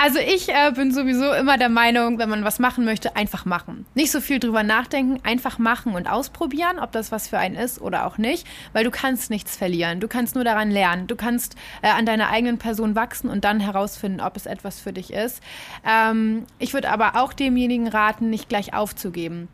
Also 0.00 0.20
ich 0.20 0.48
äh, 0.48 0.70
bin 0.76 0.92
sowieso 0.92 1.32
immer 1.32 1.58
der 1.58 1.68
Meinung, 1.68 2.20
wenn 2.20 2.28
man 2.28 2.44
was 2.44 2.60
machen 2.60 2.84
möchte, 2.84 3.16
einfach 3.16 3.44
machen. 3.44 3.84
Nicht 3.96 4.12
so 4.12 4.20
viel 4.20 4.38
drüber 4.38 4.62
nachdenken, 4.62 5.18
einfach 5.24 5.58
machen 5.58 5.96
und 5.96 6.08
ausprobieren, 6.08 6.78
ob 6.78 6.92
das 6.92 7.10
was 7.10 7.26
für 7.26 7.36
einen 7.36 7.56
ist 7.56 7.80
oder 7.80 8.06
auch 8.06 8.16
nicht, 8.16 8.46
weil 8.72 8.84
du 8.84 8.92
kannst 8.92 9.28
nichts 9.28 9.56
verlieren. 9.56 9.98
Du 9.98 10.06
kannst 10.06 10.36
nur 10.36 10.44
daran 10.44 10.70
lernen. 10.70 11.08
Du 11.08 11.16
kannst 11.16 11.56
äh, 11.82 11.88
an 11.88 12.06
deiner 12.06 12.28
eigenen 12.30 12.58
Person 12.58 12.94
wachsen 12.94 13.28
und 13.28 13.44
dann 13.44 13.58
herausfinden, 13.58 14.20
ob 14.20 14.36
es 14.36 14.46
etwas 14.46 14.78
für 14.78 14.92
dich 14.92 15.12
ist. 15.12 15.42
Ähm, 15.84 16.46
ich 16.60 16.74
würde 16.74 16.90
aber 16.90 17.16
auch 17.16 17.32
demjenigen 17.32 17.88
raten, 17.88 18.30
nicht 18.30 18.48
gleich 18.48 18.74
aufzugeben. 18.74 19.48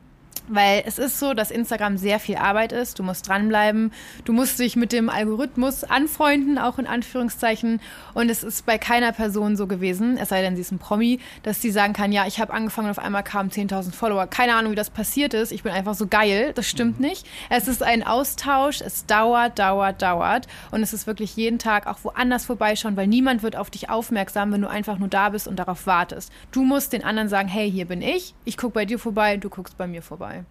Weil 0.46 0.82
es 0.86 0.98
ist 0.98 1.18
so, 1.18 1.32
dass 1.32 1.50
Instagram 1.50 1.96
sehr 1.96 2.20
viel 2.20 2.36
Arbeit 2.36 2.72
ist. 2.72 2.98
Du 2.98 3.02
musst 3.02 3.26
dranbleiben. 3.26 3.92
Du 4.26 4.34
musst 4.34 4.58
dich 4.58 4.76
mit 4.76 4.92
dem 4.92 5.08
Algorithmus 5.08 5.84
anfreunden, 5.84 6.58
auch 6.58 6.78
in 6.78 6.86
Anführungszeichen. 6.86 7.80
Und 8.12 8.28
es 8.28 8.42
ist 8.42 8.66
bei 8.66 8.76
keiner 8.76 9.12
Person 9.12 9.56
so 9.56 9.66
gewesen, 9.66 10.18
es 10.18 10.28
sei 10.28 10.42
denn, 10.42 10.54
sie 10.54 10.60
ist 10.60 10.70
ein 10.70 10.78
Promi, 10.78 11.18
dass 11.42 11.62
sie 11.62 11.70
sagen 11.70 11.94
kann, 11.94 12.12
ja, 12.12 12.26
ich 12.26 12.40
habe 12.40 12.52
angefangen 12.52 12.88
und 12.88 12.90
auf 12.90 13.02
einmal 13.02 13.22
kamen 13.22 13.50
10.000 13.50 13.92
Follower. 13.92 14.26
Keine 14.26 14.54
Ahnung, 14.54 14.72
wie 14.72 14.76
das 14.76 14.90
passiert 14.90 15.32
ist. 15.32 15.50
Ich 15.50 15.62
bin 15.62 15.72
einfach 15.72 15.94
so 15.94 16.06
geil. 16.06 16.52
Das 16.54 16.68
stimmt 16.68 17.00
mhm. 17.00 17.06
nicht. 17.06 17.26
Es 17.48 17.66
ist 17.66 17.82
ein 17.82 18.06
Austausch. 18.06 18.82
Es 18.82 19.06
dauert, 19.06 19.58
dauert, 19.58 20.02
dauert. 20.02 20.46
Und 20.70 20.82
es 20.82 20.92
ist 20.92 21.06
wirklich 21.06 21.36
jeden 21.36 21.58
Tag 21.58 21.86
auch 21.86 22.04
woanders 22.04 22.44
vorbeischauen, 22.44 22.98
weil 22.98 23.06
niemand 23.06 23.42
wird 23.42 23.56
auf 23.56 23.70
dich 23.70 23.88
aufmerksam, 23.88 24.52
wenn 24.52 24.60
du 24.60 24.68
einfach 24.68 24.98
nur 24.98 25.08
da 25.08 25.30
bist 25.30 25.48
und 25.48 25.56
darauf 25.56 25.86
wartest. 25.86 26.30
Du 26.52 26.64
musst 26.64 26.92
den 26.92 27.02
anderen 27.02 27.30
sagen, 27.30 27.48
hey, 27.48 27.70
hier 27.70 27.86
bin 27.86 28.02
ich. 28.02 28.34
Ich 28.44 28.58
gucke 28.58 28.74
bei 28.74 28.84
dir 28.84 28.98
vorbei, 28.98 29.38
du 29.38 29.48
guckst 29.48 29.78
bei 29.78 29.86
mir 29.86 30.02
vorbei 30.02 30.33
dabei. 30.34 30.44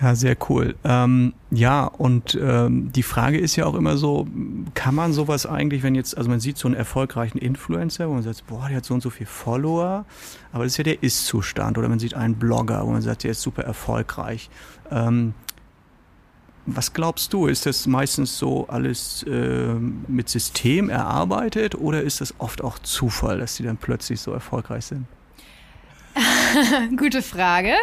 Ja, 0.00 0.14
sehr 0.14 0.36
cool. 0.50 0.74
Ähm, 0.84 1.32
ja, 1.50 1.84
und 1.86 2.38
ähm, 2.40 2.92
die 2.92 3.02
Frage 3.02 3.38
ist 3.38 3.56
ja 3.56 3.64
auch 3.64 3.74
immer 3.74 3.96
so, 3.96 4.26
kann 4.74 4.94
man 4.94 5.14
sowas 5.14 5.46
eigentlich, 5.46 5.82
wenn 5.82 5.94
jetzt, 5.94 6.18
also 6.18 6.28
man 6.28 6.38
sieht 6.38 6.58
so 6.58 6.68
einen 6.68 6.74
erfolgreichen 6.74 7.38
Influencer, 7.38 8.06
wo 8.08 8.12
man 8.12 8.22
sagt, 8.22 8.46
boah, 8.46 8.68
der 8.68 8.78
hat 8.78 8.84
so 8.84 8.92
und 8.92 9.02
so 9.02 9.08
viel 9.08 9.26
Follower, 9.26 10.04
aber 10.52 10.64
das 10.64 10.74
ist 10.74 10.76
ja 10.78 10.84
der 10.84 11.02
Ist-Zustand. 11.02 11.78
Oder 11.78 11.88
man 11.88 11.98
sieht 11.98 12.12
einen 12.12 12.34
Blogger, 12.34 12.86
wo 12.86 12.90
man 12.90 13.00
sagt, 13.00 13.24
der 13.24 13.30
ist 13.30 13.40
super 13.40 13.62
erfolgreich. 13.62 14.50
Ähm, 14.90 15.32
was 16.66 16.92
glaubst 16.92 17.32
du, 17.32 17.46
ist 17.46 17.64
das 17.64 17.86
meistens 17.86 18.36
so 18.36 18.66
alles 18.66 19.22
äh, 19.22 19.74
mit 20.08 20.28
System 20.28 20.90
erarbeitet 20.90 21.74
oder 21.74 22.02
ist 22.02 22.20
das 22.20 22.34
oft 22.38 22.62
auch 22.62 22.78
Zufall, 22.80 23.38
dass 23.38 23.56
die 23.56 23.62
dann 23.62 23.78
plötzlich 23.78 24.20
so 24.20 24.32
erfolgreich 24.32 24.84
sind? 24.84 25.06
Gute 26.96 27.22
Frage. 27.22 27.74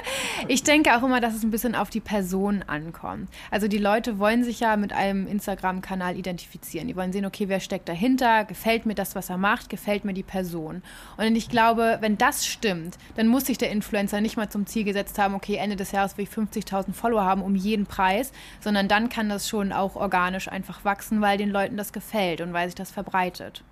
Ich 0.48 0.64
denke 0.64 0.96
auch 0.96 1.04
immer, 1.04 1.20
dass 1.20 1.36
es 1.36 1.44
ein 1.44 1.52
bisschen 1.52 1.76
auf 1.76 1.90
die 1.90 2.00
Person 2.00 2.64
ankommt. 2.64 3.30
Also 3.52 3.68
die 3.68 3.78
Leute 3.78 4.20
wollen 4.20 4.44
sich 4.44 4.62
ja 4.62 4.78
mit 4.78 4.94
einem 4.94 5.28
Instagram-Kanal 5.28 6.18
identifizieren. 6.18 6.88
Die 6.88 6.96
wollen 6.96 7.14
sehen, 7.14 7.26
okay, 7.26 7.50
wer 7.50 7.60
steckt 7.60 7.88
dahinter? 7.88 8.46
Gefällt 8.46 8.86
mir 8.86 8.96
das, 8.96 9.16
was 9.16 9.30
er 9.30 9.38
macht? 9.38 9.70
Gefällt 9.70 10.06
mir 10.06 10.14
die 10.14 10.24
Person? 10.24 10.82
Und 11.18 11.36
ich 11.36 11.50
glaube, 11.50 11.98
wenn 12.02 12.18
das 12.18 12.46
stimmt, 12.46 12.98
dann 13.16 13.28
muss 13.28 13.46
sich 13.46 13.58
der 13.58 13.72
Influencer 13.72 14.22
nicht 14.22 14.38
mal 14.38 14.50
zum 14.50 14.66
Ziel 14.66 14.86
gesetzt 14.86 15.20
haben, 15.20 15.36
okay, 15.36 15.56
Ende 15.56 15.76
des 15.76 15.92
Jahres 15.92 16.18
will 16.18 16.24
ich 16.24 16.32
50.000 16.32 16.94
Follower 16.94 17.24
haben 17.24 17.42
um 17.42 17.56
jeden 17.56 17.86
Preis, 17.86 18.32
sondern 18.60 18.88
dann 18.88 19.10
kann 19.10 19.30
das 19.30 19.48
schon 19.48 19.72
auch 19.72 19.96
organisch 19.96 20.48
einfach 20.48 20.84
wachsen, 20.84 21.22
weil 21.22 21.38
den 21.38 21.50
Leuten 21.50 21.78
das 21.78 21.94
gefällt 21.94 22.42
und 22.42 22.54
weil 22.54 22.68
sich 22.68 22.76
das 22.76 22.92
verbreitet. 22.92 23.64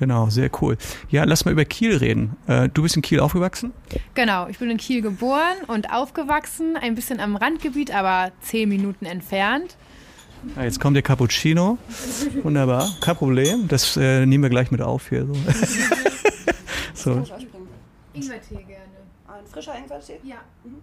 Genau, 0.00 0.30
sehr 0.30 0.50
cool. 0.62 0.78
Ja, 1.10 1.24
lass 1.24 1.44
mal 1.44 1.52
über 1.52 1.66
Kiel 1.66 1.94
reden. 1.94 2.36
Äh, 2.46 2.70
du 2.70 2.82
bist 2.82 2.96
in 2.96 3.02
Kiel 3.02 3.20
aufgewachsen? 3.20 3.72
Genau, 4.14 4.48
ich 4.48 4.58
bin 4.58 4.70
in 4.70 4.78
Kiel 4.78 5.02
geboren 5.02 5.58
und 5.66 5.92
aufgewachsen, 5.92 6.78
ein 6.80 6.94
bisschen 6.94 7.20
am 7.20 7.36
Randgebiet, 7.36 7.94
aber 7.94 8.32
zehn 8.40 8.70
Minuten 8.70 9.04
entfernt. 9.04 9.76
Ja, 10.56 10.64
jetzt 10.64 10.80
kommt 10.80 10.96
der 10.96 11.02
Cappuccino. 11.02 11.76
Wunderbar, 12.42 12.88
kein 13.02 13.14
Problem. 13.14 13.68
Das 13.68 13.98
äh, 13.98 14.24
nehmen 14.24 14.42
wir 14.42 14.48
gleich 14.48 14.70
mit 14.70 14.80
auf 14.80 15.10
hier. 15.10 15.26
So. 15.26 15.34
so. 16.94 17.24
Ingwertee 18.14 18.54
gerne. 18.54 19.00
Ein 19.28 19.46
frischer 19.46 19.76
Ingwertee? 19.76 20.18
Ja. 20.24 20.36
Mhm. 20.64 20.80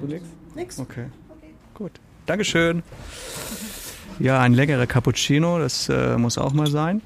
Du 0.00 0.06
nix? 0.06 0.24
Nix. 0.54 0.78
Okay. 0.78 1.06
okay. 1.28 1.54
Gut. 1.74 1.92
Dankeschön. 2.26 2.84
Ja, 4.22 4.40
ein 4.40 4.54
leckerer 4.54 4.86
Cappuccino, 4.86 5.58
das 5.58 5.88
äh, 5.88 6.16
muss 6.16 6.38
auch 6.38 6.52
mal 6.52 6.68
sein. 6.68 7.02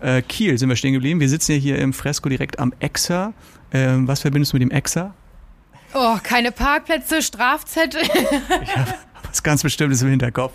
Äh, 0.00 0.20
Kiel 0.20 0.58
sind 0.58 0.68
wir 0.68 0.76
stehen 0.76 0.92
geblieben. 0.92 1.18
Wir 1.18 1.30
sitzen 1.30 1.52
ja 1.52 1.58
hier 1.58 1.78
im 1.78 1.94
Fresko 1.94 2.28
direkt 2.28 2.58
am 2.58 2.74
Exa. 2.78 3.32
Ähm, 3.72 4.06
was 4.06 4.20
verbindest 4.20 4.52
du 4.52 4.58
mit 4.58 4.68
dem 4.68 4.70
Exa? 4.70 5.14
Oh, 5.94 6.18
keine 6.22 6.52
Parkplätze, 6.52 7.22
Strafzettel. 7.22 8.02
ich 8.62 8.76
habe 8.76 8.92
was 9.26 9.42
ganz 9.42 9.62
Bestimmtes 9.62 10.02
im 10.02 10.10
Hinterkopf. 10.10 10.52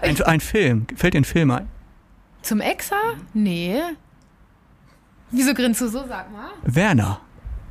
Ein, 0.00 0.22
ein, 0.22 0.40
Film. 0.40 0.86
Fällt 0.94 1.14
dir 1.14 1.22
ein 1.22 1.24
Film 1.24 1.50
ein? 1.50 1.66
Zum 2.42 2.60
Exa? 2.60 3.00
Nee. 3.34 3.82
Wieso 5.32 5.54
grinst 5.54 5.80
du 5.80 5.88
so, 5.88 6.06
sag 6.06 6.30
mal? 6.30 6.50
Werner. 6.62 7.20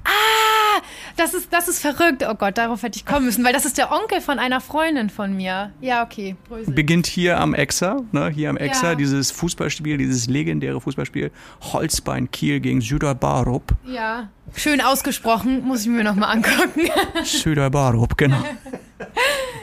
Ah, 0.03 0.81
das 1.17 1.33
ist, 1.33 1.51
das 1.51 1.67
ist 1.67 1.79
verrückt. 1.79 2.25
Oh 2.29 2.35
Gott, 2.35 2.57
darauf 2.57 2.83
hätte 2.83 2.97
ich 2.97 3.05
kommen 3.05 3.25
müssen, 3.25 3.43
weil 3.43 3.53
das 3.53 3.65
ist 3.65 3.77
der 3.77 3.91
Onkel 3.91 4.21
von 4.21 4.39
einer 4.39 4.61
Freundin 4.61 5.09
von 5.09 5.35
mir. 5.35 5.71
Ja, 5.81 6.03
okay. 6.03 6.35
Brösel. 6.47 6.73
Beginnt 6.73 7.07
hier 7.07 7.39
am 7.39 7.53
Exa, 7.53 8.01
ne? 8.11 8.29
hier 8.29 8.49
am 8.49 8.57
Exa, 8.57 8.89
ja. 8.91 8.95
dieses 8.95 9.31
Fußballspiel, 9.31 9.97
dieses 9.97 10.27
legendäre 10.27 10.81
Fußballspiel 10.81 11.31
Holzbein 11.61 12.29
Kiel 12.31 12.59
gegen 12.59 12.81
Süderbarup. 12.81 13.73
Ja, 13.85 14.29
schön 14.55 14.81
ausgesprochen, 14.81 15.63
muss 15.65 15.81
ich 15.81 15.87
mir 15.87 16.03
nochmal 16.03 16.35
angucken. 16.35 16.89
Süderbarup, 17.23 18.17
genau. 18.17 18.43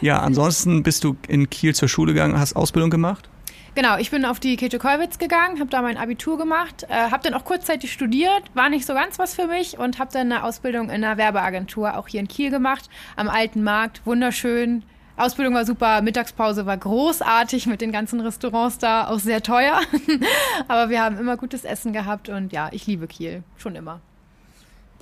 Ja, 0.02 0.18
ansonsten 0.18 0.82
bist 0.82 1.04
du 1.04 1.16
in 1.28 1.48
Kiel 1.48 1.76
zur 1.76 1.88
Schule 1.88 2.12
gegangen, 2.12 2.36
hast 2.36 2.56
Ausbildung 2.56 2.90
gemacht? 2.90 3.28
Genau, 3.74 3.96
ich 3.96 4.10
bin 4.10 4.26
auf 4.26 4.38
die 4.38 4.56
Käthe 4.56 4.78
Kollwitz 4.78 5.18
gegangen, 5.18 5.58
habe 5.58 5.70
da 5.70 5.80
mein 5.80 5.96
Abitur 5.96 6.36
gemacht, 6.36 6.84
äh, 6.90 7.10
habe 7.10 7.22
dann 7.22 7.32
auch 7.32 7.46
kurzzeitig 7.46 7.90
studiert, 7.90 8.42
war 8.52 8.68
nicht 8.68 8.84
so 8.84 8.92
ganz 8.92 9.18
was 9.18 9.34
für 9.34 9.46
mich 9.46 9.78
und 9.78 9.98
habe 9.98 10.12
dann 10.12 10.30
eine 10.30 10.44
Ausbildung 10.44 10.90
in 10.90 11.02
einer 11.02 11.16
Werbeagentur 11.16 11.96
auch 11.96 12.06
hier 12.06 12.20
in 12.20 12.28
Kiel 12.28 12.50
gemacht, 12.50 12.90
am 13.16 13.30
Alten 13.30 13.62
Markt, 13.62 14.02
wunderschön. 14.04 14.82
Ausbildung 15.16 15.54
war 15.54 15.64
super, 15.64 16.02
Mittagspause 16.02 16.66
war 16.66 16.76
großartig 16.76 17.66
mit 17.66 17.80
den 17.80 17.92
ganzen 17.92 18.20
Restaurants 18.20 18.76
da, 18.76 19.08
auch 19.08 19.18
sehr 19.18 19.42
teuer. 19.42 19.80
Aber 20.68 20.90
wir 20.90 21.02
haben 21.02 21.16
immer 21.18 21.38
gutes 21.38 21.64
Essen 21.64 21.94
gehabt 21.94 22.28
und 22.28 22.52
ja, 22.52 22.68
ich 22.72 22.86
liebe 22.86 23.06
Kiel, 23.06 23.42
schon 23.56 23.74
immer. 23.74 24.02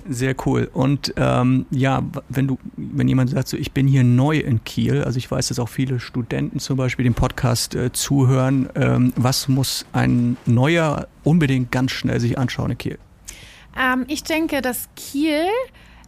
Sehr 0.09 0.35
cool. 0.45 0.69
Und 0.73 1.13
ähm, 1.17 1.65
ja, 1.69 2.03
wenn 2.29 2.47
du, 2.47 2.57
wenn 2.75 3.07
jemand 3.07 3.29
sagt, 3.29 3.47
so 3.47 3.57
ich 3.57 3.71
bin 3.71 3.87
hier 3.87 4.03
neu 4.03 4.37
in 4.37 4.63
Kiel, 4.63 5.03
also 5.03 5.17
ich 5.17 5.29
weiß, 5.29 5.49
dass 5.49 5.59
auch 5.59 5.69
viele 5.69 5.99
Studenten 5.99 6.59
zum 6.59 6.77
Beispiel 6.77 7.03
den 7.03 7.13
Podcast 7.13 7.75
äh, 7.75 7.91
zuhören, 7.91 8.69
ähm, 8.75 9.13
was 9.15 9.47
muss 9.47 9.85
ein 9.93 10.37
Neuer 10.45 11.07
unbedingt 11.23 11.71
ganz 11.71 11.91
schnell 11.91 12.19
sich 12.19 12.37
anschauen 12.37 12.71
in 12.71 12.77
Kiel? 12.77 12.99
Ähm, 13.79 14.05
ich 14.07 14.23
denke, 14.23 14.61
dass 14.61 14.89
Kiel 14.95 15.45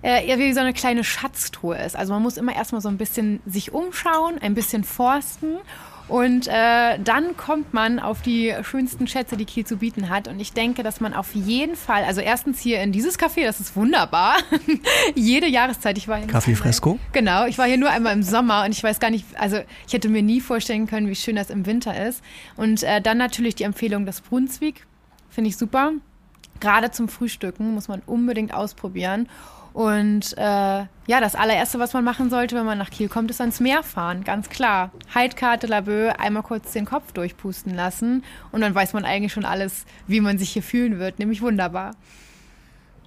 äh, 0.01 0.27
eher 0.27 0.37
wie 0.37 0.51
so 0.53 0.59
eine 0.59 0.73
kleine 0.73 1.03
Schatztruhe 1.03 1.77
ist. 1.77 1.95
Also 1.95 2.13
man 2.13 2.21
muss 2.21 2.37
immer 2.37 2.55
erstmal 2.55 2.81
so 2.81 2.89
ein 2.89 2.97
bisschen 2.97 3.39
sich 3.45 3.73
umschauen, 3.73 4.37
ein 4.39 4.53
bisschen 4.53 4.83
forsten 4.83 5.57
und 6.07 6.47
äh, 6.47 6.99
dann 6.99 7.37
kommt 7.37 7.73
man 7.73 7.99
auf 7.99 8.21
die 8.21 8.53
schönsten 8.63 9.07
Schätze, 9.07 9.37
die 9.37 9.45
Kiel 9.45 9.65
zu 9.65 9.77
bieten 9.77 10.09
hat. 10.09 10.27
Und 10.27 10.39
ich 10.39 10.51
denke, 10.51 10.83
dass 10.83 10.99
man 10.99 11.13
auf 11.13 11.33
jeden 11.33 11.75
Fall, 11.75 12.03
also 12.03 12.19
erstens 12.19 12.59
hier 12.59 12.81
in 12.81 12.91
dieses 12.91 13.17
Café, 13.17 13.43
das 13.43 13.59
ist 13.59 13.75
wunderbar. 13.75 14.35
Jede 15.15 15.47
Jahreszeit. 15.47 15.97
Ich 15.97 16.07
war 16.07 16.17
hier 16.17 16.27
Café 16.27 16.55
Fresco? 16.55 16.99
Genau, 17.13 17.45
ich 17.45 17.57
war 17.57 17.67
hier 17.67 17.77
nur 17.77 17.89
einmal 17.89 18.13
im 18.13 18.23
Sommer 18.23 18.65
und 18.65 18.71
ich 18.71 18.83
weiß 18.83 18.99
gar 18.99 19.11
nicht, 19.11 19.25
also 19.37 19.59
ich 19.87 19.93
hätte 19.93 20.09
mir 20.09 20.21
nie 20.21 20.41
vorstellen 20.41 20.87
können, 20.87 21.07
wie 21.07 21.15
schön 21.15 21.37
das 21.37 21.49
im 21.49 21.65
Winter 21.65 22.07
ist. 22.07 22.21
Und 22.57 22.83
äh, 22.83 23.01
dann 23.01 23.17
natürlich 23.17 23.55
die 23.55 23.63
Empfehlung 23.63 24.05
des 24.05 24.21
Brunswick. 24.21 24.85
Finde 25.29 25.49
ich 25.49 25.57
super. 25.57 25.93
Gerade 26.59 26.91
zum 26.91 27.07
Frühstücken 27.07 27.73
muss 27.73 27.87
man 27.87 28.01
unbedingt 28.05 28.53
ausprobieren. 28.53 29.27
Und 29.73 30.37
äh, 30.37 30.85
ja, 31.07 31.19
das 31.19 31.35
allererste, 31.35 31.79
was 31.79 31.93
man 31.93 32.03
machen 32.03 32.29
sollte, 32.29 32.55
wenn 32.55 32.65
man 32.65 32.77
nach 32.77 32.91
Kiel 32.91 33.09
kommt, 33.09 33.31
ist 33.31 33.41
ans 33.41 33.59
Meer 33.59 33.81
fahren, 33.81 34.23
ganz 34.23 34.49
klar. 34.49 34.91
Heidkarte 35.13 35.65
Labö, 35.65 36.09
einmal 36.09 36.43
kurz 36.43 36.73
den 36.73 36.85
Kopf 36.85 37.11
durchpusten 37.11 37.73
lassen 37.73 38.23
und 38.51 38.61
dann 38.61 38.75
weiß 38.75 38.93
man 38.93 39.03
eigentlich 39.03 39.33
schon 39.33 39.45
alles, 39.45 39.85
wie 40.05 40.21
man 40.21 40.37
sich 40.37 40.51
hier 40.51 40.61
fühlen 40.61 40.99
wird, 40.99 41.17
nämlich 41.17 41.41
wunderbar. 41.41 41.95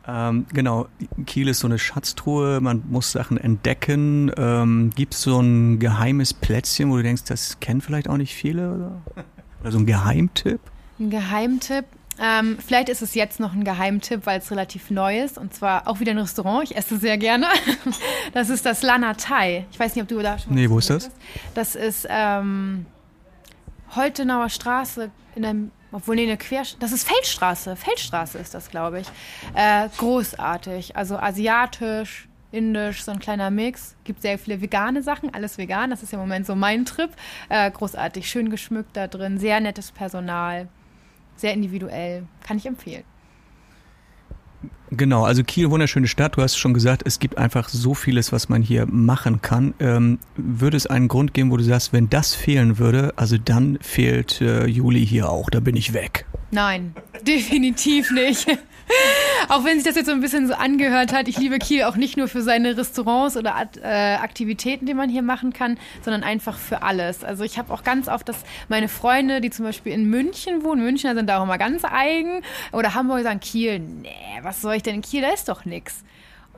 Ähm, 0.08 0.46
genau, 0.52 0.88
Kiel 1.26 1.48
ist 1.48 1.60
so 1.60 1.68
eine 1.68 1.78
Schatztruhe, 1.78 2.60
man 2.60 2.82
muss 2.88 3.12
Sachen 3.12 3.38
entdecken. 3.38 4.30
Ähm, 4.36 4.90
Gibt 4.94 5.14
es 5.14 5.22
so 5.22 5.40
ein 5.40 5.78
geheimes 5.78 6.34
Plätzchen, 6.34 6.90
wo 6.90 6.96
du 6.96 7.02
denkst, 7.02 7.24
das 7.24 7.60
kennen 7.60 7.80
vielleicht 7.80 8.08
auch 8.08 8.16
nicht 8.16 8.34
viele? 8.34 8.72
Oder, 8.72 9.02
oder 9.60 9.72
so 9.72 9.78
ein 9.78 9.86
Geheimtipp? 9.86 10.60
Ein 10.98 11.10
Geheimtipp? 11.10 11.86
Ähm, 12.18 12.58
vielleicht 12.64 12.88
ist 12.88 13.02
es 13.02 13.14
jetzt 13.14 13.40
noch 13.40 13.52
ein 13.52 13.64
Geheimtipp, 13.64 14.26
weil 14.26 14.38
es 14.38 14.50
relativ 14.50 14.90
neu 14.90 15.20
ist. 15.20 15.38
Und 15.38 15.54
zwar 15.54 15.86
auch 15.86 16.00
wieder 16.00 16.12
ein 16.12 16.18
Restaurant. 16.18 16.70
Ich 16.70 16.76
esse 16.76 16.98
sehr 16.98 17.18
gerne. 17.18 17.46
Das 18.32 18.50
ist 18.50 18.66
das 18.66 18.82
Lana 18.82 19.14
Thai. 19.14 19.66
Ich 19.70 19.78
weiß 19.78 19.94
nicht, 19.94 20.02
ob 20.02 20.08
du 20.08 20.20
da 20.20 20.38
schon 20.38 20.54
Nee, 20.54 20.68
wo 20.68 20.78
ist 20.78 20.90
das? 20.90 21.10
Das 21.54 21.74
ist 21.74 22.06
ähm, 22.10 22.84
Holtenauer 23.94 24.50
Straße 24.50 25.10
in 25.34 25.44
einem, 25.44 25.70
obwohl 25.92 26.16
nee, 26.16 26.24
eine 26.24 26.36
Quer, 26.36 26.64
das 26.80 26.92
ist 26.92 27.08
Feldstraße. 27.08 27.76
Feldstraße 27.76 28.38
ist 28.38 28.52
das, 28.52 28.68
glaube 28.68 29.00
ich. 29.00 29.06
Äh, 29.54 29.88
großartig. 29.96 30.96
Also 30.96 31.16
asiatisch, 31.16 32.28
indisch, 32.50 33.04
so 33.04 33.12
ein 33.12 33.20
kleiner 33.20 33.50
Mix. 33.50 33.96
Gibt 34.04 34.20
sehr 34.22 34.38
viele 34.38 34.60
vegane 34.60 35.02
Sachen, 35.02 35.32
alles 35.32 35.56
vegan. 35.56 35.90
Das 35.90 36.02
ist 36.02 36.12
im 36.12 36.18
Moment 36.18 36.46
so 36.46 36.54
mein 36.54 36.84
Trip. 36.84 37.10
Äh, 37.48 37.70
großartig, 37.70 38.28
schön 38.28 38.50
geschmückt 38.50 38.96
da 38.96 39.06
drin, 39.06 39.38
sehr 39.38 39.60
nettes 39.60 39.92
Personal 39.92 40.68
sehr 41.36 41.52
individuell. 41.52 42.24
Kann 42.42 42.56
ich 42.58 42.66
empfehlen. 42.66 43.04
Genau, 44.90 45.24
also 45.24 45.42
Kiel, 45.42 45.70
wunderschöne 45.70 46.06
Stadt. 46.06 46.36
Du 46.36 46.42
hast 46.42 46.56
schon 46.56 46.72
gesagt, 46.72 47.02
es 47.04 47.18
gibt 47.18 47.38
einfach 47.38 47.68
so 47.68 47.92
vieles, 47.94 48.30
was 48.32 48.48
man 48.48 48.62
hier 48.62 48.86
machen 48.86 49.42
kann. 49.42 49.74
Ähm, 49.80 50.20
würde 50.36 50.76
es 50.76 50.86
einen 50.86 51.08
Grund 51.08 51.34
geben, 51.34 51.50
wo 51.50 51.56
du 51.56 51.64
sagst, 51.64 51.92
wenn 51.92 52.08
das 52.08 52.34
fehlen 52.34 52.78
würde, 52.78 53.12
also 53.16 53.36
dann 53.36 53.78
fehlt 53.80 54.40
äh, 54.40 54.66
Juli 54.66 55.04
hier 55.04 55.28
auch, 55.28 55.50
da 55.50 55.58
bin 55.58 55.76
ich 55.76 55.92
weg? 55.92 56.26
Nein, 56.52 56.94
definitiv 57.26 58.10
nicht. 58.10 58.46
auch 59.48 59.64
wenn 59.64 59.76
sich 59.76 59.84
das 59.84 59.96
jetzt 59.96 60.06
so 60.06 60.12
ein 60.12 60.20
bisschen 60.20 60.46
so 60.46 60.54
angehört 60.54 61.12
hat, 61.12 61.28
ich 61.28 61.38
liebe 61.38 61.58
Kiel 61.58 61.84
auch 61.84 61.96
nicht 61.96 62.16
nur 62.16 62.28
für 62.28 62.42
seine 62.42 62.76
Restaurants 62.76 63.36
oder 63.36 63.54
äh, 63.82 64.14
Aktivitäten, 64.14 64.86
die 64.86 64.94
man 64.94 65.10
hier 65.10 65.22
machen 65.22 65.52
kann, 65.52 65.78
sondern 66.02 66.22
einfach 66.22 66.56
für 66.58 66.82
alles. 66.82 67.24
Also 67.24 67.44
ich 67.44 67.58
habe 67.58 67.72
auch 67.72 67.82
ganz 67.82 68.08
oft, 68.08 68.28
dass 68.28 68.36
meine 68.68 68.88
Freunde, 68.88 69.40
die 69.40 69.50
zum 69.50 69.64
Beispiel 69.64 69.92
in 69.92 70.08
München 70.08 70.62
wohnen, 70.62 70.82
Münchner 70.82 71.14
sind 71.14 71.28
da 71.28 71.38
auch 71.38 71.44
immer 71.44 71.58
ganz 71.58 71.84
eigen, 71.84 72.42
oder 72.72 72.94
Hamburg 72.94 73.22
sagen, 73.22 73.40
Kiel, 73.40 73.80
nee, 73.80 74.10
was 74.42 74.62
soll 74.62 74.74
ich 74.74 74.82
denn 74.82 74.96
in 74.96 75.02
Kiel, 75.02 75.22
da 75.22 75.30
ist 75.30 75.48
doch 75.48 75.64
nichts. 75.64 76.04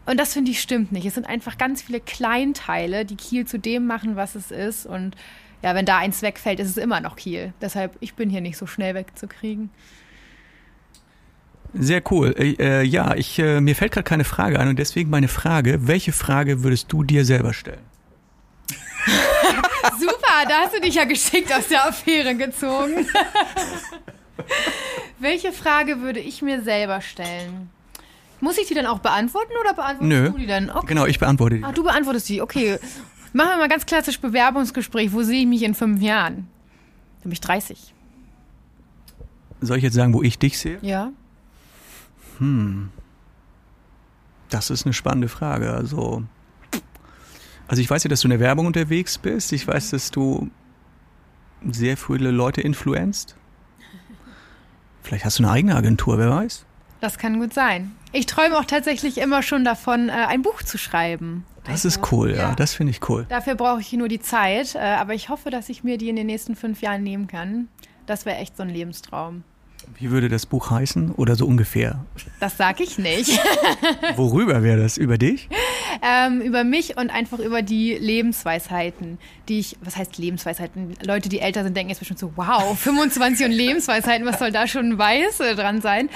Und 0.07 0.19
das 0.19 0.33
finde 0.33 0.51
ich 0.51 0.61
stimmt 0.61 0.91
nicht. 0.91 1.05
Es 1.05 1.15
sind 1.15 1.27
einfach 1.27 1.59
ganz 1.59 1.83
viele 1.83 2.01
Kleinteile, 2.01 3.05
die 3.05 3.17
Kiel 3.17 3.47
zu 3.47 3.59
dem 3.59 3.87
machen, 3.87 4.17
was 4.17 4.35
es 4.35 4.51
ist. 4.51 4.87
Und 4.87 5.15
ja, 5.63 5.75
wenn 5.75 5.85
da 5.85 5.99
eins 5.99 6.23
wegfällt, 6.23 6.61
ist 6.61 6.71
es 6.71 6.77
immer 6.79 7.01
noch 7.01 7.17
Kiel. 7.17 7.53
Deshalb, 7.61 7.97
ich 8.01 8.15
bin 8.15 8.31
hier 8.31 8.41
nicht 8.41 8.57
so 8.57 8.67
schnell 8.67 8.95
wegzukriegen. 8.95 9.69
Sehr 11.75 12.03
cool. 12.11 12.35
Äh, 12.39 12.83
ja, 12.83 13.15
ich, 13.15 13.39
äh, 13.39 13.61
mir 13.61 13.77
fällt 13.77 13.93
gerade 13.93 14.05
keine 14.05 14.25
Frage 14.25 14.59
ein 14.59 14.69
und 14.69 14.79
deswegen 14.79 15.11
meine 15.11 15.29
Frage, 15.29 15.87
welche 15.87 16.13
Frage 16.13 16.63
würdest 16.63 16.93
du 16.93 17.03
dir 17.03 17.25
selber 17.25 17.53
stellen? 17.53 17.81
Super, 19.99 20.47
da 20.49 20.61
hast 20.65 20.75
du 20.75 20.81
dich 20.81 20.95
ja 20.95 21.05
geschickt 21.05 21.53
aus 21.53 21.69
der 21.69 21.87
Affäre 21.87 22.35
gezogen. 22.35 23.07
welche 25.19 25.53
Frage 25.53 26.01
würde 26.01 26.21
ich 26.21 26.43
mir 26.43 26.63
selber 26.63 27.01
stellen? 27.01 27.71
Muss 28.41 28.57
ich 28.59 28.67
die 28.67 28.75
dann 28.75 28.87
auch 28.87 29.01
beantworten 29.01 29.53
oder 29.61 29.75
beantwortest 29.75 30.09
Nö. 30.09 30.31
du 30.31 30.39
die 30.39 30.47
dann? 30.47 30.71
Okay. 30.71 30.87
Genau, 30.87 31.07
ich 31.07 31.19
beantworte 31.19 31.57
die. 31.57 31.65
Ah, 31.65 31.73
du 31.73 31.83
beantwortest 31.83 32.29
die, 32.29 32.41
okay. 32.41 32.79
Machen 33.33 33.51
wir 33.51 33.57
mal 33.59 33.69
ganz 33.69 33.85
klassisch 33.85 34.21
Bewerbungsgespräch. 34.21 35.13
Wo 35.13 35.23
sehe 35.23 35.41
ich 35.41 35.47
mich 35.47 35.63
in 35.63 35.75
fünf 35.75 36.01
Jahren? 36.01 36.49
Da 37.19 37.25
bin 37.25 37.33
ich 37.33 37.41
30. 37.41 37.95
Soll 39.61 39.79
ich 39.79 39.83
jetzt 39.83 39.95
sagen, 39.95 40.15
wo 40.15 40.23
ich 40.23 40.39
dich 40.39 40.59
sehe? 40.59 40.79
Ja. 40.83 41.11
Hm. 42.38 42.90
Das 44.49 44.71
ist 44.71 44.87
eine 44.87 44.95
spannende 44.95 45.28
Frage. 45.28 45.73
Also, 45.73 46.23
also 47.66 47.83
ich 47.83 47.90
weiß 47.90 48.04
ja, 48.04 48.09
dass 48.09 48.21
du 48.21 48.26
in 48.26 48.30
der 48.30 48.40
Werbung 48.40 48.66
unterwegs 48.66 49.18
bist. 49.18 49.52
Ich 49.52 49.66
weiß, 49.66 49.90
dass 49.90 50.11
du 50.11 50.50
sehr 51.71 51.97
viele 51.97 52.30
Leute 52.30 52.61
influenzt. 52.61 53.37
Vielleicht 55.02 55.25
hast 55.25 55.38
du 55.38 55.45
eine 55.45 55.52
eigene 55.52 55.75
Agentur, 55.75 56.18
wer 56.18 56.30
weiß? 56.30 56.64
Das 57.00 57.18
kann 57.18 57.38
gut 57.38 57.54
sein. 57.54 57.92
Ich 58.12 58.26
träume 58.26 58.59
auch 58.59 58.64
tatsächlich 58.64 59.18
immer 59.18 59.42
schon 59.42 59.64
davon, 59.64 60.09
äh, 60.09 60.12
ein 60.12 60.42
Buch 60.42 60.62
zu 60.62 60.78
schreiben. 60.78 61.45
Das 61.64 61.85
also, 61.85 61.88
ist 61.88 62.12
cool, 62.12 62.30
ja. 62.30 62.37
ja. 62.37 62.54
Das 62.54 62.75
finde 62.75 62.90
ich 62.90 63.09
cool. 63.09 63.26
Dafür 63.28 63.54
brauche 63.54 63.80
ich 63.80 63.92
nur 63.92 64.09
die 64.09 64.21
Zeit. 64.21 64.75
Äh, 64.75 64.78
aber 64.78 65.14
ich 65.14 65.28
hoffe, 65.28 65.50
dass 65.50 65.68
ich 65.68 65.85
mir 65.85 65.99
die 65.99 66.09
in 66.09 66.16
den 66.16 66.26
nächsten 66.26 66.57
fünf 66.57 66.80
Jahren 66.80 67.02
nehmen 67.02 67.26
kann. 67.26 67.68
Das 68.07 68.26
wäre 68.26 68.38
echt 68.38 68.57
so 68.57 68.62
ein 68.62 68.71
Lebenstraum. 68.71 69.45
Wie 69.97 70.11
würde 70.11 70.28
das 70.28 70.47
Buch 70.47 70.71
heißen 70.71 71.12
oder 71.12 71.35
so 71.37 71.47
ungefähr? 71.47 72.04
Das 72.40 72.57
sag 72.57 72.80
ich 72.80 72.99
nicht. 72.99 73.38
Worüber 74.16 74.62
wäre 74.62 74.80
das? 74.83 74.97
Über 74.99 75.18
dich? 75.18 75.49
Ähm, 76.02 76.40
über 76.40 76.64
mich 76.64 76.97
und 76.97 77.11
einfach 77.11 77.38
über 77.38 77.62
die 77.62 77.95
Lebensweisheiten, 77.95 79.18
die 79.49 79.61
ich, 79.61 79.76
was 79.80 79.97
heißt 79.97 80.18
Lebensweisheiten? 80.18 80.95
Leute, 81.04 81.28
die 81.28 81.40
älter 81.40 81.62
sind, 81.64 81.76
denken 81.76 81.90
jetzt 81.90 81.99
bestimmt 81.99 82.21
so, 82.21 82.33
wow, 82.37 82.78
25 82.78 83.47
und 83.47 83.52
Lebensweisheiten, 83.52 84.26
was 84.26 84.38
soll 84.38 84.52
da 84.52 84.66
schon 84.66 84.99
weiß 84.99 85.38
dran 85.57 85.80
sein? 85.80 86.09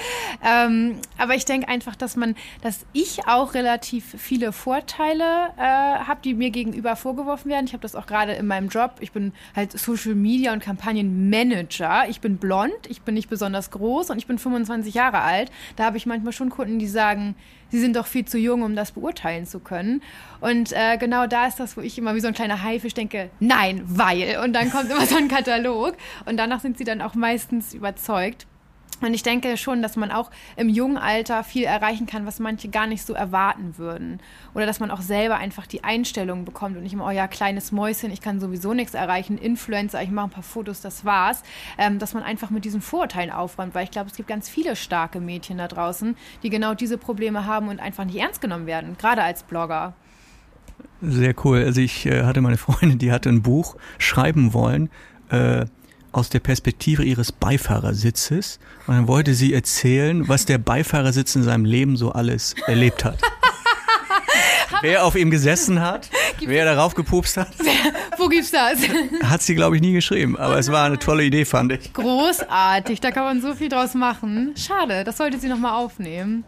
Ähm, 0.45 0.97
aber 1.17 1.35
ich 1.35 1.45
denke 1.45 1.67
einfach, 1.67 1.95
dass 1.95 2.15
man, 2.15 2.35
dass 2.61 2.85
ich 2.93 3.27
auch 3.27 3.53
relativ 3.53 4.15
viele 4.17 4.51
Vorteile 4.51 5.49
äh, 5.57 5.61
habe, 5.61 6.19
die 6.23 6.33
mir 6.33 6.49
gegenüber 6.49 6.95
vorgeworfen 6.95 7.49
werden. 7.49 7.65
Ich 7.65 7.73
habe 7.73 7.81
das 7.81 7.95
auch 7.95 8.05
gerade 8.05 8.33
in 8.33 8.47
meinem 8.47 8.69
Job. 8.69 8.95
Ich 8.99 9.11
bin 9.11 9.33
halt 9.55 9.77
Social 9.77 10.15
Media 10.15 10.53
und 10.53 10.61
Kampagnenmanager. 10.61 12.05
Ich 12.09 12.21
bin 12.21 12.37
blond, 12.37 12.73
ich 12.87 13.01
bin 13.01 13.15
nicht 13.15 13.29
besonders 13.29 13.71
groß 13.71 14.09
und 14.09 14.17
ich 14.17 14.27
bin 14.27 14.37
25 14.37 14.93
Jahre 14.93 15.21
alt. 15.21 15.51
Da 15.75 15.85
habe 15.85 15.97
ich 15.97 16.05
manchmal 16.05 16.33
schon 16.33 16.49
Kunden, 16.49 16.79
die 16.79 16.87
sagen, 16.87 17.35
sie 17.69 17.79
sind 17.79 17.95
doch 17.95 18.05
viel 18.05 18.25
zu 18.25 18.37
jung, 18.37 18.61
um 18.61 18.75
das 18.75 18.91
beurteilen 18.91 19.45
zu 19.45 19.59
können. 19.63 20.01
Und 20.41 20.71
äh, 20.73 20.97
genau 20.97 21.27
da 21.27 21.47
ist 21.47 21.59
das, 21.59 21.77
wo 21.77 21.81
ich 21.81 21.97
immer 21.97 22.15
wie 22.15 22.19
so 22.19 22.27
ein 22.27 22.33
kleiner 22.33 22.63
Haifisch 22.63 22.93
denke, 22.93 23.29
nein, 23.39 23.81
weil. 23.85 24.39
Und 24.43 24.53
dann 24.53 24.71
kommt 24.71 24.89
immer 24.91 25.05
so 25.05 25.17
ein 25.17 25.27
Katalog. 25.27 25.95
Und 26.25 26.37
danach 26.37 26.59
sind 26.59 26.77
sie 26.77 26.83
dann 26.83 27.01
auch 27.01 27.15
meistens 27.15 27.73
überzeugt. 27.73 28.47
Und 29.01 29.13
ich 29.13 29.23
denke 29.23 29.57
schon, 29.57 29.81
dass 29.81 29.95
man 29.95 30.11
auch 30.11 30.31
im 30.55 30.69
jungen 30.69 30.97
Alter 30.97 31.43
viel 31.43 31.63
erreichen 31.63 32.05
kann, 32.05 32.25
was 32.25 32.39
manche 32.39 32.69
gar 32.69 32.87
nicht 32.87 33.05
so 33.05 33.13
erwarten 33.13 33.77
würden. 33.77 34.19
Oder 34.53 34.65
dass 34.65 34.79
man 34.79 34.91
auch 34.91 35.01
selber 35.01 35.37
einfach 35.37 35.67
die 35.67 35.83
Einstellung 35.83 36.45
bekommt 36.45 36.77
und 36.77 36.83
nicht 36.83 36.93
immer, 36.93 37.07
oh 37.07 37.11
ja, 37.11 37.27
kleines 37.27 37.71
Mäuschen, 37.71 38.11
ich 38.11 38.21
kann 38.21 38.39
sowieso 38.39 38.73
nichts 38.73 38.93
erreichen, 38.93 39.37
Influencer, 39.37 40.01
ich 40.01 40.11
mache 40.11 40.27
ein 40.27 40.31
paar 40.31 40.43
Fotos, 40.43 40.81
das 40.81 41.05
war's. 41.05 41.43
Ähm, 41.77 41.99
dass 41.99 42.13
man 42.13 42.23
einfach 42.23 42.49
mit 42.49 42.65
diesen 42.65 42.81
Vorurteilen 42.81 43.31
aufräumt, 43.31 43.75
weil 43.75 43.83
ich 43.83 43.91
glaube, 43.91 44.09
es 44.09 44.15
gibt 44.15 44.29
ganz 44.29 44.49
viele 44.49 44.75
starke 44.75 45.19
Mädchen 45.19 45.57
da 45.57 45.67
draußen, 45.67 46.15
die 46.43 46.49
genau 46.49 46.73
diese 46.73 46.97
Probleme 46.97 47.45
haben 47.45 47.69
und 47.69 47.79
einfach 47.79 48.05
nicht 48.05 48.17
ernst 48.17 48.41
genommen 48.41 48.65
werden, 48.65 48.95
gerade 48.97 49.23
als 49.23 49.43
Blogger. 49.43 49.93
Sehr 51.01 51.35
cool. 51.43 51.63
Also 51.63 51.81
ich 51.81 52.05
äh, 52.05 52.23
hatte 52.23 52.41
meine 52.41 52.57
Freundin, 52.57 52.97
die 52.97 53.11
hatte 53.11 53.29
ein 53.29 53.41
Buch 53.41 53.75
schreiben 53.97 54.53
wollen. 54.53 54.89
Äh, 55.29 55.65
aus 56.13 56.29
der 56.29 56.39
Perspektive 56.39 57.03
ihres 57.03 57.31
Beifahrersitzes 57.31 58.59
und 58.87 58.95
dann 58.95 59.07
wollte 59.07 59.33
sie 59.33 59.53
erzählen, 59.53 60.27
was 60.27 60.45
der 60.45 60.59
Beifahrersitz 60.59 61.35
in 61.35 61.43
seinem 61.43 61.65
Leben 61.65 61.97
so 61.97 62.11
alles 62.11 62.55
erlebt 62.67 63.03
hat. 63.03 63.19
wer 64.81 65.05
auf 65.05 65.15
ihm 65.15 65.31
gesessen 65.31 65.81
hat, 65.81 66.09
Gibt's 66.37 66.47
wer 66.47 66.65
darauf 66.65 66.93
gepupst 66.93 67.37
hat. 67.37 67.49
Wo 68.17 68.27
gibt's 68.27 68.51
das? 68.51 68.79
Hat 69.23 69.41
sie, 69.41 69.55
glaube 69.55 69.75
ich, 69.75 69.81
nie 69.81 69.93
geschrieben, 69.93 70.37
aber 70.37 70.57
es 70.57 70.71
war 70.71 70.85
eine 70.85 70.99
tolle 70.99 71.23
Idee, 71.23 71.45
fand 71.45 71.71
ich. 71.71 71.93
Großartig, 71.93 73.01
da 73.01 73.11
kann 73.11 73.23
man 73.23 73.41
so 73.41 73.55
viel 73.55 73.69
draus 73.69 73.93
machen. 73.93 74.53
Schade, 74.55 75.03
das 75.03 75.17
sollte 75.17 75.39
sie 75.39 75.47
nochmal 75.47 75.73
aufnehmen. 75.73 76.43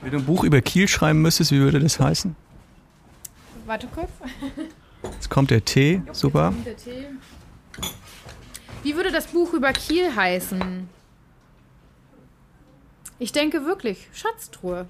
Wenn 0.00 0.12
du 0.12 0.18
ein 0.18 0.24
Buch 0.24 0.44
über 0.44 0.60
Kiel 0.62 0.88
schreiben 0.88 1.20
müsstest, 1.20 1.52
wie 1.52 1.58
würde 1.60 1.78
das 1.78 2.00
heißen? 2.00 2.34
Warte 3.66 3.86
kurz. 3.94 4.10
Jetzt 5.02 5.28
kommt 5.28 5.50
der 5.50 5.64
Tee, 5.64 6.02
super. 6.12 6.52
Der 6.64 6.76
Tee. 6.76 7.06
Wie 8.82 8.96
würde 8.96 9.10
das 9.12 9.26
Buch 9.26 9.52
über 9.52 9.72
Kiel 9.72 10.14
heißen? 10.14 10.88
Ich 13.18 13.32
denke 13.32 13.66
wirklich, 13.66 14.08
Schatztruhe. 14.12 14.86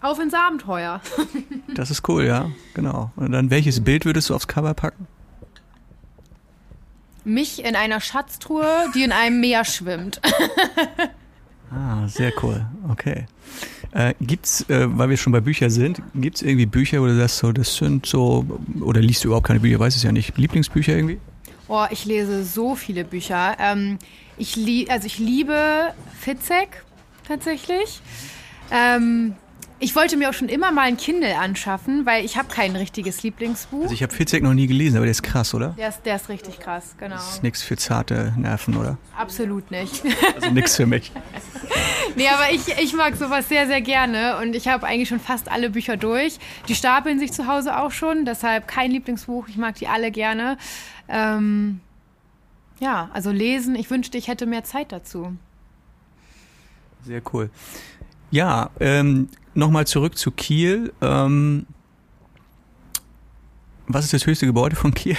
Auf 0.00 0.18
ins 0.18 0.34
Abenteuer. 0.34 1.00
Das 1.74 1.90
ist 1.90 2.08
cool, 2.08 2.24
ja, 2.24 2.50
genau. 2.74 3.10
Und 3.16 3.32
dann 3.32 3.50
welches 3.50 3.82
Bild 3.82 4.04
würdest 4.04 4.30
du 4.30 4.34
aufs 4.34 4.46
Cover 4.46 4.74
packen? 4.74 5.08
Mich 7.24 7.64
in 7.64 7.74
einer 7.74 8.00
Schatztruhe, 8.00 8.68
die 8.94 9.02
in 9.02 9.10
einem 9.12 9.40
Meer 9.40 9.64
schwimmt. 9.64 10.20
Ah, 11.76 12.06
sehr 12.06 12.32
cool. 12.42 12.64
Okay. 12.88 13.26
Äh, 13.90 14.14
gibt's, 14.20 14.60
äh, 14.68 14.86
weil 14.96 15.08
wir 15.08 15.16
schon 15.16 15.32
bei 15.32 15.40
Büchern 15.40 15.70
sind, 15.70 16.00
gibt's 16.14 16.40
irgendwie 16.40 16.66
Bücher, 16.66 17.00
wo 17.00 17.06
du 17.06 17.16
sagst, 17.16 17.38
so, 17.38 17.50
das 17.50 17.74
sind 17.74 18.06
so, 18.06 18.46
oder 18.80 19.00
liest 19.00 19.24
du 19.24 19.28
überhaupt 19.28 19.48
keine 19.48 19.58
Bücher, 19.58 19.80
weiß 19.80 19.96
es 19.96 20.04
ja 20.04 20.12
nicht, 20.12 20.38
Lieblingsbücher 20.38 20.94
irgendwie? 20.94 21.18
Oh, 21.68 21.86
ich 21.90 22.04
lese 22.04 22.44
so 22.44 22.74
viele 22.74 23.04
Bücher. 23.04 23.56
Ähm, 23.58 23.98
ich, 24.36 24.56
lie 24.56 24.88
also 24.88 25.06
ich 25.06 25.18
liebe 25.18 25.94
Fitzek 26.18 26.84
tatsächlich. 27.26 28.00
Ähm, 28.70 29.34
ich 29.80 29.94
wollte 29.96 30.16
mir 30.16 30.30
auch 30.30 30.34
schon 30.34 30.48
immer 30.48 30.72
mal 30.72 30.82
ein 30.82 30.96
Kindle 30.96 31.36
anschaffen, 31.36 32.06
weil 32.06 32.24
ich 32.24 32.36
habe 32.36 32.48
kein 32.48 32.76
richtiges 32.76 33.22
Lieblingsbuch. 33.22 33.82
Also 33.82 33.94
ich 33.94 34.02
habe 34.02 34.14
Fitzek 34.14 34.42
noch 34.42 34.54
nie 34.54 34.66
gelesen, 34.66 34.96
aber 34.96 35.04
der 35.04 35.10
ist 35.10 35.22
krass, 35.22 35.52
oder? 35.52 35.74
Der 35.76 35.88
ist, 35.88 36.02
der 36.04 36.16
ist 36.16 36.28
richtig 36.28 36.60
krass, 36.60 36.94
genau. 36.98 37.16
Das 37.16 37.34
ist 37.34 37.42
nichts 37.42 37.62
für 37.62 37.76
zarte 37.76 38.32
Nerven, 38.36 38.76
oder? 38.76 38.98
Absolut 39.16 39.70
nicht. 39.70 40.02
Also 40.34 40.50
nichts 40.50 40.76
für 40.76 40.86
mich. 40.86 41.12
nee, 42.16 42.28
aber 42.28 42.50
ich, 42.52 42.68
ich 42.82 42.94
mag 42.94 43.16
sowas 43.16 43.48
sehr, 43.48 43.66
sehr 43.66 43.80
gerne 43.80 44.38
und 44.38 44.54
ich 44.54 44.68
habe 44.68 44.86
eigentlich 44.86 45.08
schon 45.08 45.20
fast 45.20 45.50
alle 45.50 45.70
Bücher 45.70 45.96
durch. 45.96 46.38
Die 46.68 46.74
stapeln 46.74 47.18
sich 47.18 47.32
zu 47.32 47.46
Hause 47.46 47.78
auch 47.78 47.90
schon, 47.90 48.24
deshalb 48.24 48.68
kein 48.68 48.90
Lieblingsbuch. 48.90 49.48
Ich 49.48 49.56
mag 49.56 49.74
die 49.76 49.88
alle 49.88 50.10
gerne. 50.10 50.58
Ähm, 51.08 51.80
ja, 52.80 53.10
also 53.12 53.30
lesen, 53.30 53.74
ich 53.74 53.90
wünschte, 53.90 54.18
ich 54.18 54.28
hätte 54.28 54.46
mehr 54.46 54.64
Zeit 54.64 54.92
dazu. 54.92 55.36
Sehr 57.04 57.22
cool. 57.32 57.50
Ja, 58.30 58.70
ähm, 58.80 59.28
nochmal 59.54 59.86
zurück 59.86 60.18
zu 60.18 60.30
Kiel. 60.30 60.92
Ähm, 61.00 61.66
was 63.86 64.04
ist 64.06 64.14
das 64.14 64.26
höchste 64.26 64.46
Gebäude 64.46 64.76
von 64.76 64.92
Kiel? 64.94 65.16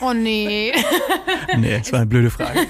Oh 0.00 0.12
nee. 0.12 0.72
nee, 1.56 1.78
das 1.78 1.92
war 1.92 2.00
eine 2.00 2.06
blöde 2.06 2.30
Frage. 2.30 2.60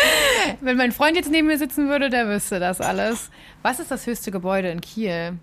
Wenn 0.60 0.76
mein 0.76 0.92
Freund 0.92 1.16
jetzt 1.16 1.30
neben 1.30 1.46
mir 1.46 1.58
sitzen 1.58 1.88
würde, 1.88 2.10
der 2.10 2.28
wüsste 2.28 2.58
das 2.60 2.80
alles. 2.80 3.30
Was 3.62 3.80
ist 3.80 3.90
das 3.90 4.06
höchste 4.06 4.30
Gebäude 4.30 4.68
in 4.70 4.80
Kiel? 4.80 5.38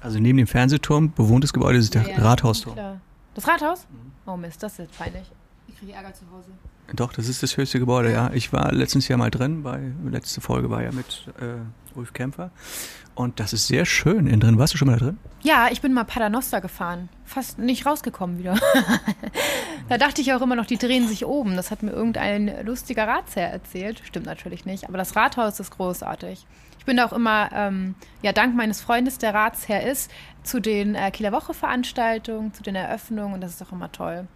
Also 0.00 0.18
neben 0.18 0.36
dem 0.38 0.46
Fernsehturm, 0.46 1.12
bewohntes 1.12 1.52
Gebäude 1.52 1.78
ist 1.78 1.94
der 1.94 2.02
Ja, 2.08 2.18
Rathausturm. 2.18 2.74
klar. 2.74 3.00
Das 3.34 3.48
Rathaus? 3.48 3.86
Oh 4.26 4.36
Mist, 4.36 4.62
das 4.62 4.72
ist 4.72 4.78
jetzt 4.78 4.98
peinlich. 4.98 5.24
Ich 5.68 5.78
kriege 5.78 5.92
Ärger 5.92 6.12
zu 6.14 6.24
Hause. 6.30 6.50
Doch, 6.92 7.12
das 7.12 7.28
ist 7.28 7.42
das 7.42 7.56
höchste 7.56 7.78
Gebäude, 7.78 8.12
ja. 8.12 8.30
Ich 8.34 8.52
war 8.52 8.72
letztens 8.72 9.08
Jahr 9.08 9.18
mal 9.18 9.30
drin, 9.30 9.62
bei 9.62 9.80
letzte 10.10 10.40
Folge 10.40 10.70
war 10.70 10.82
ja 10.82 10.92
mit 10.92 11.28
äh, 11.40 11.96
Ulf 11.98 12.12
Kämpfer. 12.12 12.50
Und 13.14 13.38
das 13.40 13.52
ist 13.52 13.68
sehr 13.68 13.86
schön 13.86 14.26
innen 14.26 14.40
drin. 14.40 14.58
Warst 14.58 14.74
du 14.74 14.78
schon 14.78 14.88
mal 14.88 14.98
da 14.98 15.06
drin? 15.06 15.18
Ja, 15.42 15.68
ich 15.70 15.80
bin 15.80 15.92
mal 15.92 16.04
Paternoster 16.04 16.60
gefahren. 16.60 17.08
Fast 17.24 17.58
nicht 17.58 17.86
rausgekommen 17.86 18.38
wieder. 18.38 18.58
da 19.88 19.98
dachte 19.98 20.20
ich 20.20 20.32
auch 20.32 20.42
immer 20.42 20.56
noch, 20.56 20.66
die 20.66 20.78
drehen 20.78 21.06
sich 21.06 21.24
oben. 21.24 21.56
Das 21.56 21.70
hat 21.70 21.82
mir 21.82 21.92
irgendein 21.92 22.64
lustiger 22.66 23.06
Ratsherr 23.06 23.50
erzählt. 23.50 24.02
Stimmt 24.04 24.26
natürlich 24.26 24.66
nicht. 24.66 24.88
Aber 24.88 24.98
das 24.98 25.14
Rathaus 25.14 25.60
ist 25.60 25.70
großartig. 25.70 26.44
Ich 26.78 26.84
bin 26.84 26.96
da 26.96 27.06
auch 27.06 27.12
immer, 27.12 27.50
ähm, 27.54 27.94
ja, 28.20 28.32
dank 28.32 28.56
meines 28.56 28.80
Freundes, 28.80 29.18
der 29.18 29.32
Ratsherr 29.32 29.88
ist, 29.90 30.10
zu 30.42 30.60
den 30.60 30.96
äh, 30.96 31.10
Kieler 31.12 31.32
Woche-Veranstaltungen, 31.32 32.52
zu 32.52 32.62
den 32.62 32.74
Eröffnungen. 32.74 33.34
Und 33.34 33.40
das 33.40 33.52
ist 33.52 33.62
auch 33.62 33.72
immer 33.72 33.92
toll. 33.92 34.26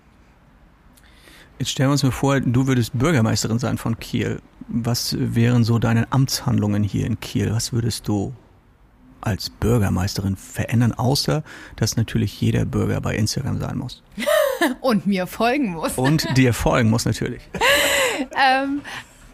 Jetzt 1.59 1.71
stellen 1.71 1.89
wir 1.89 1.93
uns 1.93 2.05
mal 2.05 2.13
vor, 2.13 2.39
du 2.41 2.69
würdest 2.69 2.97
Bürgermeisterin 2.97 3.59
sein 3.59 3.79
von 3.79 3.99
Kiel. 3.99 4.41
Was 4.69 5.17
wären 5.19 5.65
so 5.65 5.81
deine 5.81 6.13
Amtshandlungen 6.13 6.85
hier 6.85 7.05
in 7.05 7.19
Kiel? 7.19 7.53
Was 7.53 7.73
würdest 7.73 8.07
du 8.07 8.33
als 9.21 9.51
Bürgermeisterin 9.51 10.37
verändern, 10.37 10.93
außer 10.93 11.43
dass 11.75 11.97
natürlich 11.97 12.41
jeder 12.41 12.65
Bürger 12.65 13.01
bei 13.01 13.17
Instagram 13.17 13.59
sein 13.59 13.79
muss? 13.79 14.05
Und 14.81 15.07
mir 15.07 15.27
folgen 15.27 15.73
muss. 15.73 15.99
Und 15.99 16.29
dir 16.37 16.55
folgen 16.55 16.91
muss 16.91 17.07
natürlich. 17.07 17.43
ähm, 18.37 18.83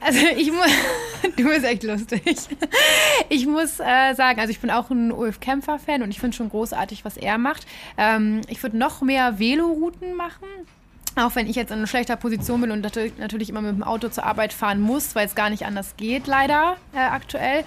also 0.00 0.18
ich 0.36 0.50
muss, 0.50 0.70
du 1.36 1.44
bist 1.44 1.64
echt 1.64 1.82
lustig. 1.82 2.22
Ich 3.28 3.46
muss 3.46 3.80
äh, 3.80 4.14
sagen, 4.14 4.40
also 4.40 4.50
ich 4.50 4.60
bin 4.60 4.70
auch 4.70 4.90
ein 4.90 5.12
Ulf 5.12 5.40
Kämpfer-Fan 5.40 6.02
und 6.02 6.10
ich 6.10 6.20
finde 6.20 6.36
schon 6.36 6.48
großartig, 6.48 7.04
was 7.04 7.18
er 7.18 7.36
macht. 7.36 7.66
Ähm, 7.98 8.40
ich 8.48 8.62
würde 8.62 8.78
noch 8.78 9.02
mehr 9.02 9.38
Velorouten 9.38 10.14
machen. 10.14 10.46
Auch 11.16 11.36
wenn 11.36 11.48
ich 11.48 11.54
jetzt 11.54 11.70
in 11.70 11.86
schlechter 11.86 12.16
Position 12.16 12.60
bin 12.60 12.70
und 12.72 12.80
natürlich 12.80 13.48
immer 13.48 13.60
mit 13.60 13.76
dem 13.76 13.84
Auto 13.84 14.08
zur 14.08 14.24
Arbeit 14.24 14.52
fahren 14.52 14.80
muss, 14.80 15.14
weil 15.14 15.26
es 15.26 15.34
gar 15.34 15.50
nicht 15.50 15.64
anders 15.64 15.96
geht, 15.96 16.26
leider 16.26 16.76
äh, 16.92 16.98
aktuell. 16.98 17.64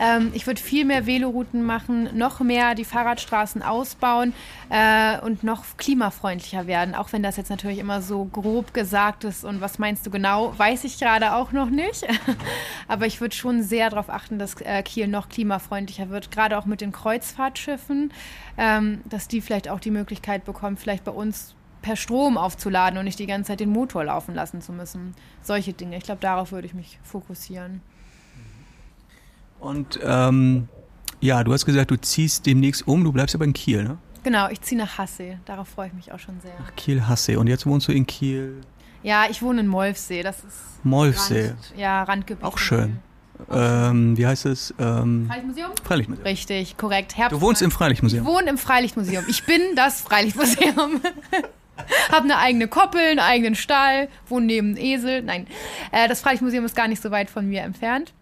Ähm, 0.00 0.30
ich 0.32 0.46
würde 0.46 0.60
viel 0.60 0.84
mehr 0.86 1.06
Velorouten 1.06 1.62
machen, 1.62 2.08
noch 2.16 2.40
mehr 2.40 2.74
die 2.74 2.84
Fahrradstraßen 2.84 3.62
ausbauen 3.62 4.32
äh, 4.70 5.20
und 5.20 5.44
noch 5.44 5.64
klimafreundlicher 5.76 6.66
werden. 6.66 6.94
Auch 6.94 7.12
wenn 7.12 7.22
das 7.22 7.36
jetzt 7.36 7.50
natürlich 7.50 7.78
immer 7.78 8.00
so 8.00 8.24
grob 8.24 8.72
gesagt 8.72 9.24
ist 9.24 9.44
und 9.44 9.60
was 9.60 9.78
meinst 9.78 10.06
du 10.06 10.10
genau, 10.10 10.58
weiß 10.58 10.84
ich 10.84 10.98
gerade 10.98 11.34
auch 11.34 11.52
noch 11.52 11.68
nicht. 11.68 12.06
Aber 12.88 13.06
ich 13.06 13.20
würde 13.20 13.36
schon 13.36 13.62
sehr 13.62 13.90
darauf 13.90 14.08
achten, 14.08 14.38
dass 14.38 14.58
äh, 14.62 14.82
Kiel 14.82 15.06
noch 15.06 15.28
klimafreundlicher 15.28 16.08
wird, 16.08 16.30
gerade 16.30 16.56
auch 16.56 16.64
mit 16.64 16.80
den 16.80 16.92
Kreuzfahrtschiffen, 16.92 18.12
ähm, 18.56 19.02
dass 19.04 19.28
die 19.28 19.42
vielleicht 19.42 19.68
auch 19.68 19.80
die 19.80 19.90
Möglichkeit 19.90 20.46
bekommen, 20.46 20.78
vielleicht 20.78 21.04
bei 21.04 21.12
uns 21.12 21.54
per 21.82 21.96
Strom 21.96 22.36
aufzuladen 22.36 22.98
und 22.98 23.04
nicht 23.04 23.18
die 23.18 23.26
ganze 23.26 23.48
Zeit 23.48 23.60
den 23.60 23.70
Motor 23.70 24.04
laufen 24.04 24.34
lassen 24.34 24.60
zu 24.60 24.72
müssen. 24.72 25.14
Solche 25.42 25.72
Dinge. 25.72 25.96
Ich 25.96 26.04
glaube, 26.04 26.20
darauf 26.20 26.52
würde 26.52 26.66
ich 26.66 26.74
mich 26.74 26.98
fokussieren. 27.02 27.80
Und 29.58 29.98
ähm, 30.02 30.68
ja, 31.20 31.44
du 31.44 31.52
hast 31.52 31.66
gesagt, 31.66 31.90
du 31.90 31.96
ziehst 31.96 32.46
demnächst 32.46 32.86
um, 32.86 33.04
du 33.04 33.12
bleibst 33.12 33.34
aber 33.34 33.44
in 33.44 33.52
Kiel, 33.52 33.84
ne? 33.84 33.98
Genau, 34.22 34.48
ich 34.50 34.60
ziehe 34.60 34.78
nach 34.78 34.98
Hassee. 34.98 35.38
Darauf 35.46 35.68
freue 35.68 35.88
ich 35.88 35.94
mich 35.94 36.12
auch 36.12 36.18
schon 36.18 36.40
sehr. 36.40 36.52
Nach 36.58 36.74
Kiel, 36.76 37.06
Hassee. 37.06 37.36
Und 37.36 37.46
jetzt 37.46 37.66
wohnst 37.66 37.88
du 37.88 37.92
in 37.92 38.06
Kiel? 38.06 38.60
Ja, 39.02 39.24
ich 39.30 39.40
wohne 39.40 39.60
in 39.60 39.66
Molfsee. 39.66 40.22
Das 40.22 40.38
ist 40.44 40.84
Molfsee. 40.84 41.48
Rand, 41.48 41.72
ja, 41.76 42.02
Randgebiet. 42.02 42.44
Auch 42.44 42.58
schön. 42.58 42.98
Ähm, 43.50 44.18
wie 44.18 44.26
heißt 44.26 44.44
es? 44.44 44.74
Ähm, 44.78 45.26
Freilichtmuseum? 45.26 45.70
Freilichtmuseum. 45.82 46.26
Richtig, 46.26 46.76
korrekt. 46.76 47.16
Herbst 47.16 47.32
du 47.32 47.40
wohnst 47.40 47.62
im 47.62 47.70
Freilichtmuseum? 47.70 48.26
Ich 48.26 48.30
wohne 48.30 48.50
im 48.50 48.58
Freilichtmuseum. 48.58 49.24
Ich 49.28 49.44
bin 49.46 49.62
das 49.76 50.02
Freilichtmuseum. 50.02 51.00
Hab 52.10 52.24
eine 52.24 52.38
eigene 52.38 52.68
Koppel, 52.68 53.00
einen 53.00 53.18
eigenen 53.18 53.54
Stall, 53.54 54.08
wohne 54.28 54.46
neben 54.46 54.68
einem 54.68 54.76
Esel. 54.76 55.22
Nein, 55.22 55.46
äh, 55.92 56.08
das 56.08 56.20
Freilichtmuseum 56.20 56.64
ist 56.64 56.76
gar 56.76 56.88
nicht 56.88 57.02
so 57.02 57.10
weit 57.10 57.30
von 57.30 57.48
mir 57.48 57.62
entfernt. 57.62 58.12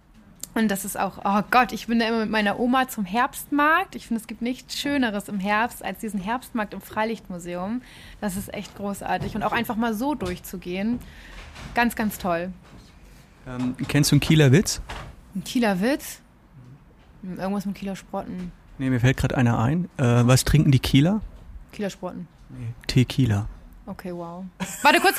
Und 0.54 0.68
das 0.68 0.84
ist 0.84 0.98
auch, 0.98 1.18
oh 1.24 1.42
Gott, 1.50 1.72
ich 1.72 1.86
bin 1.86 2.00
da 2.00 2.08
immer 2.08 2.20
mit 2.20 2.30
meiner 2.30 2.58
Oma 2.58 2.88
zum 2.88 3.04
Herbstmarkt. 3.04 3.94
Ich 3.94 4.08
finde, 4.08 4.20
es 4.20 4.26
gibt 4.26 4.42
nichts 4.42 4.76
Schöneres 4.76 5.28
im 5.28 5.38
Herbst 5.38 5.84
als 5.84 6.00
diesen 6.00 6.20
Herbstmarkt 6.20 6.74
im 6.74 6.80
Freilichtmuseum. 6.80 7.82
Das 8.20 8.36
ist 8.36 8.52
echt 8.52 8.76
großartig. 8.76 9.36
Und 9.36 9.44
auch 9.44 9.52
einfach 9.52 9.76
mal 9.76 9.94
so 9.94 10.14
durchzugehen. 10.16 10.98
Ganz, 11.74 11.94
ganz 11.94 12.18
toll. 12.18 12.50
Ähm, 13.46 13.76
kennst 13.86 14.10
du 14.10 14.14
einen 14.14 14.20
Kieler 14.20 14.50
Witz? 14.50 14.80
Ein 15.36 15.44
Kieler 15.44 15.80
Witz? 15.80 16.20
Irgendwas 17.22 17.66
mit 17.66 17.76
Kieler 17.76 17.94
Sprotten. 17.94 18.50
Nee, 18.78 18.90
mir 18.90 19.00
fällt 19.00 19.16
gerade 19.16 19.36
einer 19.36 19.58
ein. 19.58 19.88
Äh, 19.96 20.26
was 20.26 20.44
trinken 20.44 20.70
die 20.70 20.78
Kieler? 20.78 21.20
Kieler 21.72 21.90
Sprotten. 21.90 22.26
Nee. 22.50 22.74
Tequila. 22.86 23.48
Okay, 23.86 24.12
wow. 24.12 24.44
Warte 24.82 25.00
kurz. 25.00 25.16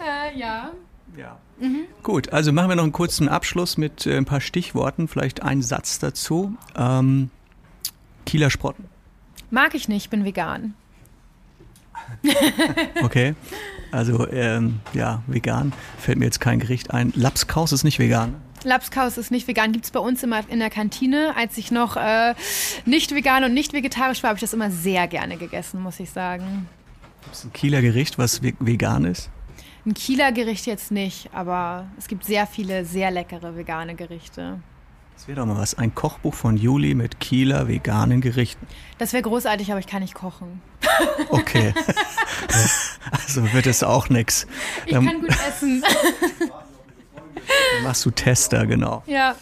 äh, 0.00 0.38
ja. 0.38 0.70
Ja. 1.16 1.38
Mhm. 1.58 1.86
Gut, 2.02 2.32
also 2.32 2.52
machen 2.52 2.68
wir 2.68 2.76
noch 2.76 2.82
einen 2.82 2.92
kurzen 2.92 3.28
Abschluss 3.28 3.78
mit 3.78 4.06
äh, 4.06 4.16
ein 4.16 4.24
paar 4.24 4.40
Stichworten, 4.40 5.08
vielleicht 5.08 5.42
ein 5.42 5.62
Satz 5.62 5.98
dazu. 5.98 6.56
Ähm, 6.76 7.30
Kieler 8.24 8.50
Sprotten. 8.50 8.84
Mag 9.50 9.74
ich 9.74 9.88
nicht, 9.88 10.10
bin 10.10 10.24
vegan. 10.24 10.74
okay, 13.02 13.34
also 13.90 14.28
ähm, 14.30 14.80
ja, 14.92 15.22
vegan. 15.26 15.72
Fällt 15.98 16.18
mir 16.18 16.26
jetzt 16.26 16.40
kein 16.40 16.60
Gericht 16.60 16.90
ein. 16.90 17.12
Lapskaus 17.16 17.72
ist 17.72 17.84
nicht 17.84 17.98
vegan. 17.98 18.34
Lapskaus 18.66 19.16
ist 19.16 19.30
nicht 19.30 19.48
vegan, 19.48 19.72
gibt 19.72 19.86
es 19.86 19.90
bei 19.90 20.00
uns 20.00 20.22
immer 20.22 20.42
in 20.48 20.58
der 20.58 20.70
Kantine. 20.70 21.34
Als 21.36 21.56
ich 21.56 21.70
noch 21.70 21.96
äh, 21.96 22.34
nicht 22.84 23.14
vegan 23.14 23.44
und 23.44 23.54
nicht 23.54 23.72
vegetarisch 23.72 24.22
war, 24.22 24.30
habe 24.30 24.36
ich 24.36 24.42
das 24.42 24.52
immer 24.52 24.70
sehr 24.70 25.06
gerne 25.06 25.36
gegessen, 25.36 25.80
muss 25.80 26.00
ich 26.00 26.10
sagen. 26.10 26.68
Gibt 27.22 27.34
es 27.34 27.44
ein 27.44 27.52
Kieler 27.52 27.80
Gericht, 27.80 28.18
was 28.18 28.42
vegan 28.42 29.04
ist? 29.04 29.30
Ein 29.86 29.94
Kieler 29.94 30.32
Gericht 30.32 30.66
jetzt 30.66 30.90
nicht, 30.90 31.30
aber 31.32 31.86
es 31.96 32.08
gibt 32.08 32.24
sehr 32.24 32.46
viele 32.46 32.84
sehr 32.84 33.12
leckere 33.12 33.56
vegane 33.56 33.94
Gerichte. 33.94 34.60
Das 35.14 35.28
wäre 35.28 35.40
doch 35.40 35.46
mal 35.46 35.56
was. 35.56 35.78
Ein 35.78 35.94
Kochbuch 35.94 36.34
von 36.34 36.56
Juli 36.56 36.94
mit 36.94 37.20
Kieler 37.20 37.68
veganen 37.68 38.20
Gerichten. 38.20 38.66
Das 38.98 39.12
wäre 39.12 39.22
großartig, 39.22 39.70
aber 39.70 39.80
ich 39.80 39.86
kann 39.86 40.02
nicht 40.02 40.14
kochen. 40.14 40.60
Okay. 41.30 41.72
also 43.12 43.52
wird 43.52 43.66
es 43.66 43.82
auch 43.82 44.08
nichts. 44.08 44.46
Ich 44.84 44.92
ähm, 44.92 45.06
kann 45.06 45.20
gut 45.20 45.30
essen. 45.30 45.82
machst 47.82 48.04
du 48.04 48.10
Tester, 48.10 48.66
genau. 48.66 49.02
Ja. 49.06 49.34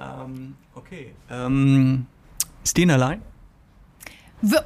Ähm, 0.00 0.56
okay. 0.74 1.14
Ähm, 1.30 2.06
Stehen 2.64 2.90
allein? 2.90 3.22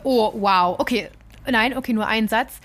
Oh, 0.05 0.33
wow. 0.35 0.79
Okay. 0.79 1.11
Nein, 1.51 1.77
okay, 1.77 1.92
nur 1.92 2.07
ein 2.07 2.29
Satz. 2.29 2.61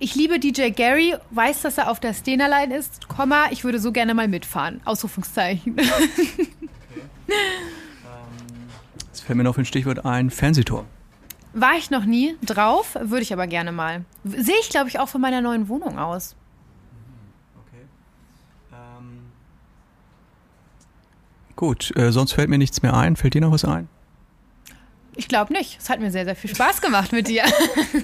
Ich 0.00 0.14
liebe 0.14 0.38
DJ 0.38 0.70
Gary, 0.70 1.14
weiß, 1.30 1.62
dass 1.62 1.78
er 1.78 1.90
auf 1.90 1.98
der 1.98 2.14
Stenerline 2.14 2.76
ist, 2.76 3.08
Komma, 3.08 3.46
ich 3.50 3.64
würde 3.64 3.80
so 3.80 3.90
gerne 3.90 4.14
mal 4.14 4.28
mitfahren. 4.28 4.80
Ausrufungszeichen. 4.84 5.76
Okay. 7.30 7.44
Jetzt 9.08 9.20
fällt 9.20 9.36
mir 9.36 9.44
noch 9.44 9.58
ein 9.58 9.66
Stichwort 9.66 10.06
ein, 10.06 10.30
Fernsehtor. 10.30 10.86
War 11.52 11.74
ich 11.76 11.90
noch 11.90 12.04
nie 12.04 12.36
drauf, 12.42 12.96
würde 13.00 13.22
ich 13.22 13.32
aber 13.32 13.46
gerne 13.46 13.72
mal. 13.72 14.04
Sehe 14.24 14.54
ich, 14.60 14.70
glaube 14.70 14.88
ich, 14.88 14.98
auch 14.98 15.08
von 15.08 15.20
meiner 15.20 15.40
neuen 15.40 15.68
Wohnung 15.68 15.98
aus. 15.98 16.36
Okay. 17.66 17.82
Ähm, 18.72 19.18
gut, 21.58 21.94
äh, 21.96 22.12
sonst 22.12 22.32
fällt 22.32 22.48
mir 22.48 22.56
nichts 22.56 22.80
mehr 22.82 22.94
ein. 22.94 23.16
Fällt 23.16 23.34
dir 23.34 23.42
noch 23.42 23.52
was 23.52 23.64
ein? 23.64 23.88
Ich 25.16 25.26
glaube 25.26 25.52
nicht. 25.52 25.78
Es 25.80 25.90
hat 25.90 25.98
mir 25.98 26.12
sehr, 26.12 26.24
sehr 26.24 26.36
viel 26.36 26.54
Spaß 26.54 26.80
gemacht 26.80 27.10
mit 27.12 27.26
dir. 27.26 27.42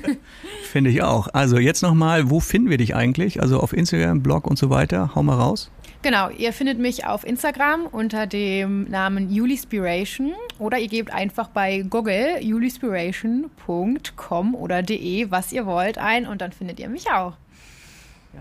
Finde 0.65 0.91
ich 0.91 1.03
auch. 1.03 1.29
Also 1.33 1.59
jetzt 1.59 1.81
nochmal, 1.81 2.29
wo 2.29 2.41
finden 2.41 2.71
wir 2.71 2.79
dich 2.79 2.97
eigentlich? 2.97 3.41
Also 3.41 3.61
auf 3.61 3.73
Instagram, 3.73 4.21
Blog 4.21 4.49
und 4.49 4.59
so 4.59 4.69
weiter. 4.69 5.13
Hau 5.15 5.23
mal 5.23 5.37
raus. 5.37 5.71
Genau, 6.03 6.29
ihr 6.31 6.53
findet 6.53 6.81
mich 6.81 7.07
auf 7.07 7.25
Instagram 7.25 7.87
unter 7.87 8.27
dem 8.27 8.91
Namen 8.91 9.33
Julispiration 9.33 10.33
oder 10.59 10.79
ihr 10.79 10.89
gebt 10.89 11.15
einfach 11.15 11.47
bei 11.49 11.85
Google 11.89 12.39
julispiration.com 12.41 14.55
oder 14.57 14.83
de, 14.83 15.31
was 15.31 15.53
ihr 15.53 15.67
wollt, 15.67 15.97
ein 15.97 16.27
und 16.27 16.41
dann 16.41 16.51
findet 16.51 16.81
ihr 16.81 16.89
mich 16.89 17.13
auch. 17.13 17.35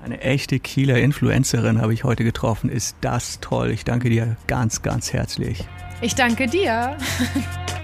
Eine 0.04 0.22
echte 0.22 0.60
Kieler 0.60 0.98
Influencerin 0.98 1.82
habe 1.82 1.94
ich 1.94 2.04
heute 2.04 2.24
getroffen. 2.24 2.70
Ist 2.70 2.96
das 3.02 3.40
toll. 3.40 3.72
Ich 3.72 3.86
danke 3.86 4.10
dir 4.10 4.38
ganz, 4.48 4.82
ganz 4.82 5.14
herzlich. 5.14 5.68
Ich 6.02 6.16
danke 6.16 6.48
dir. 6.48 6.98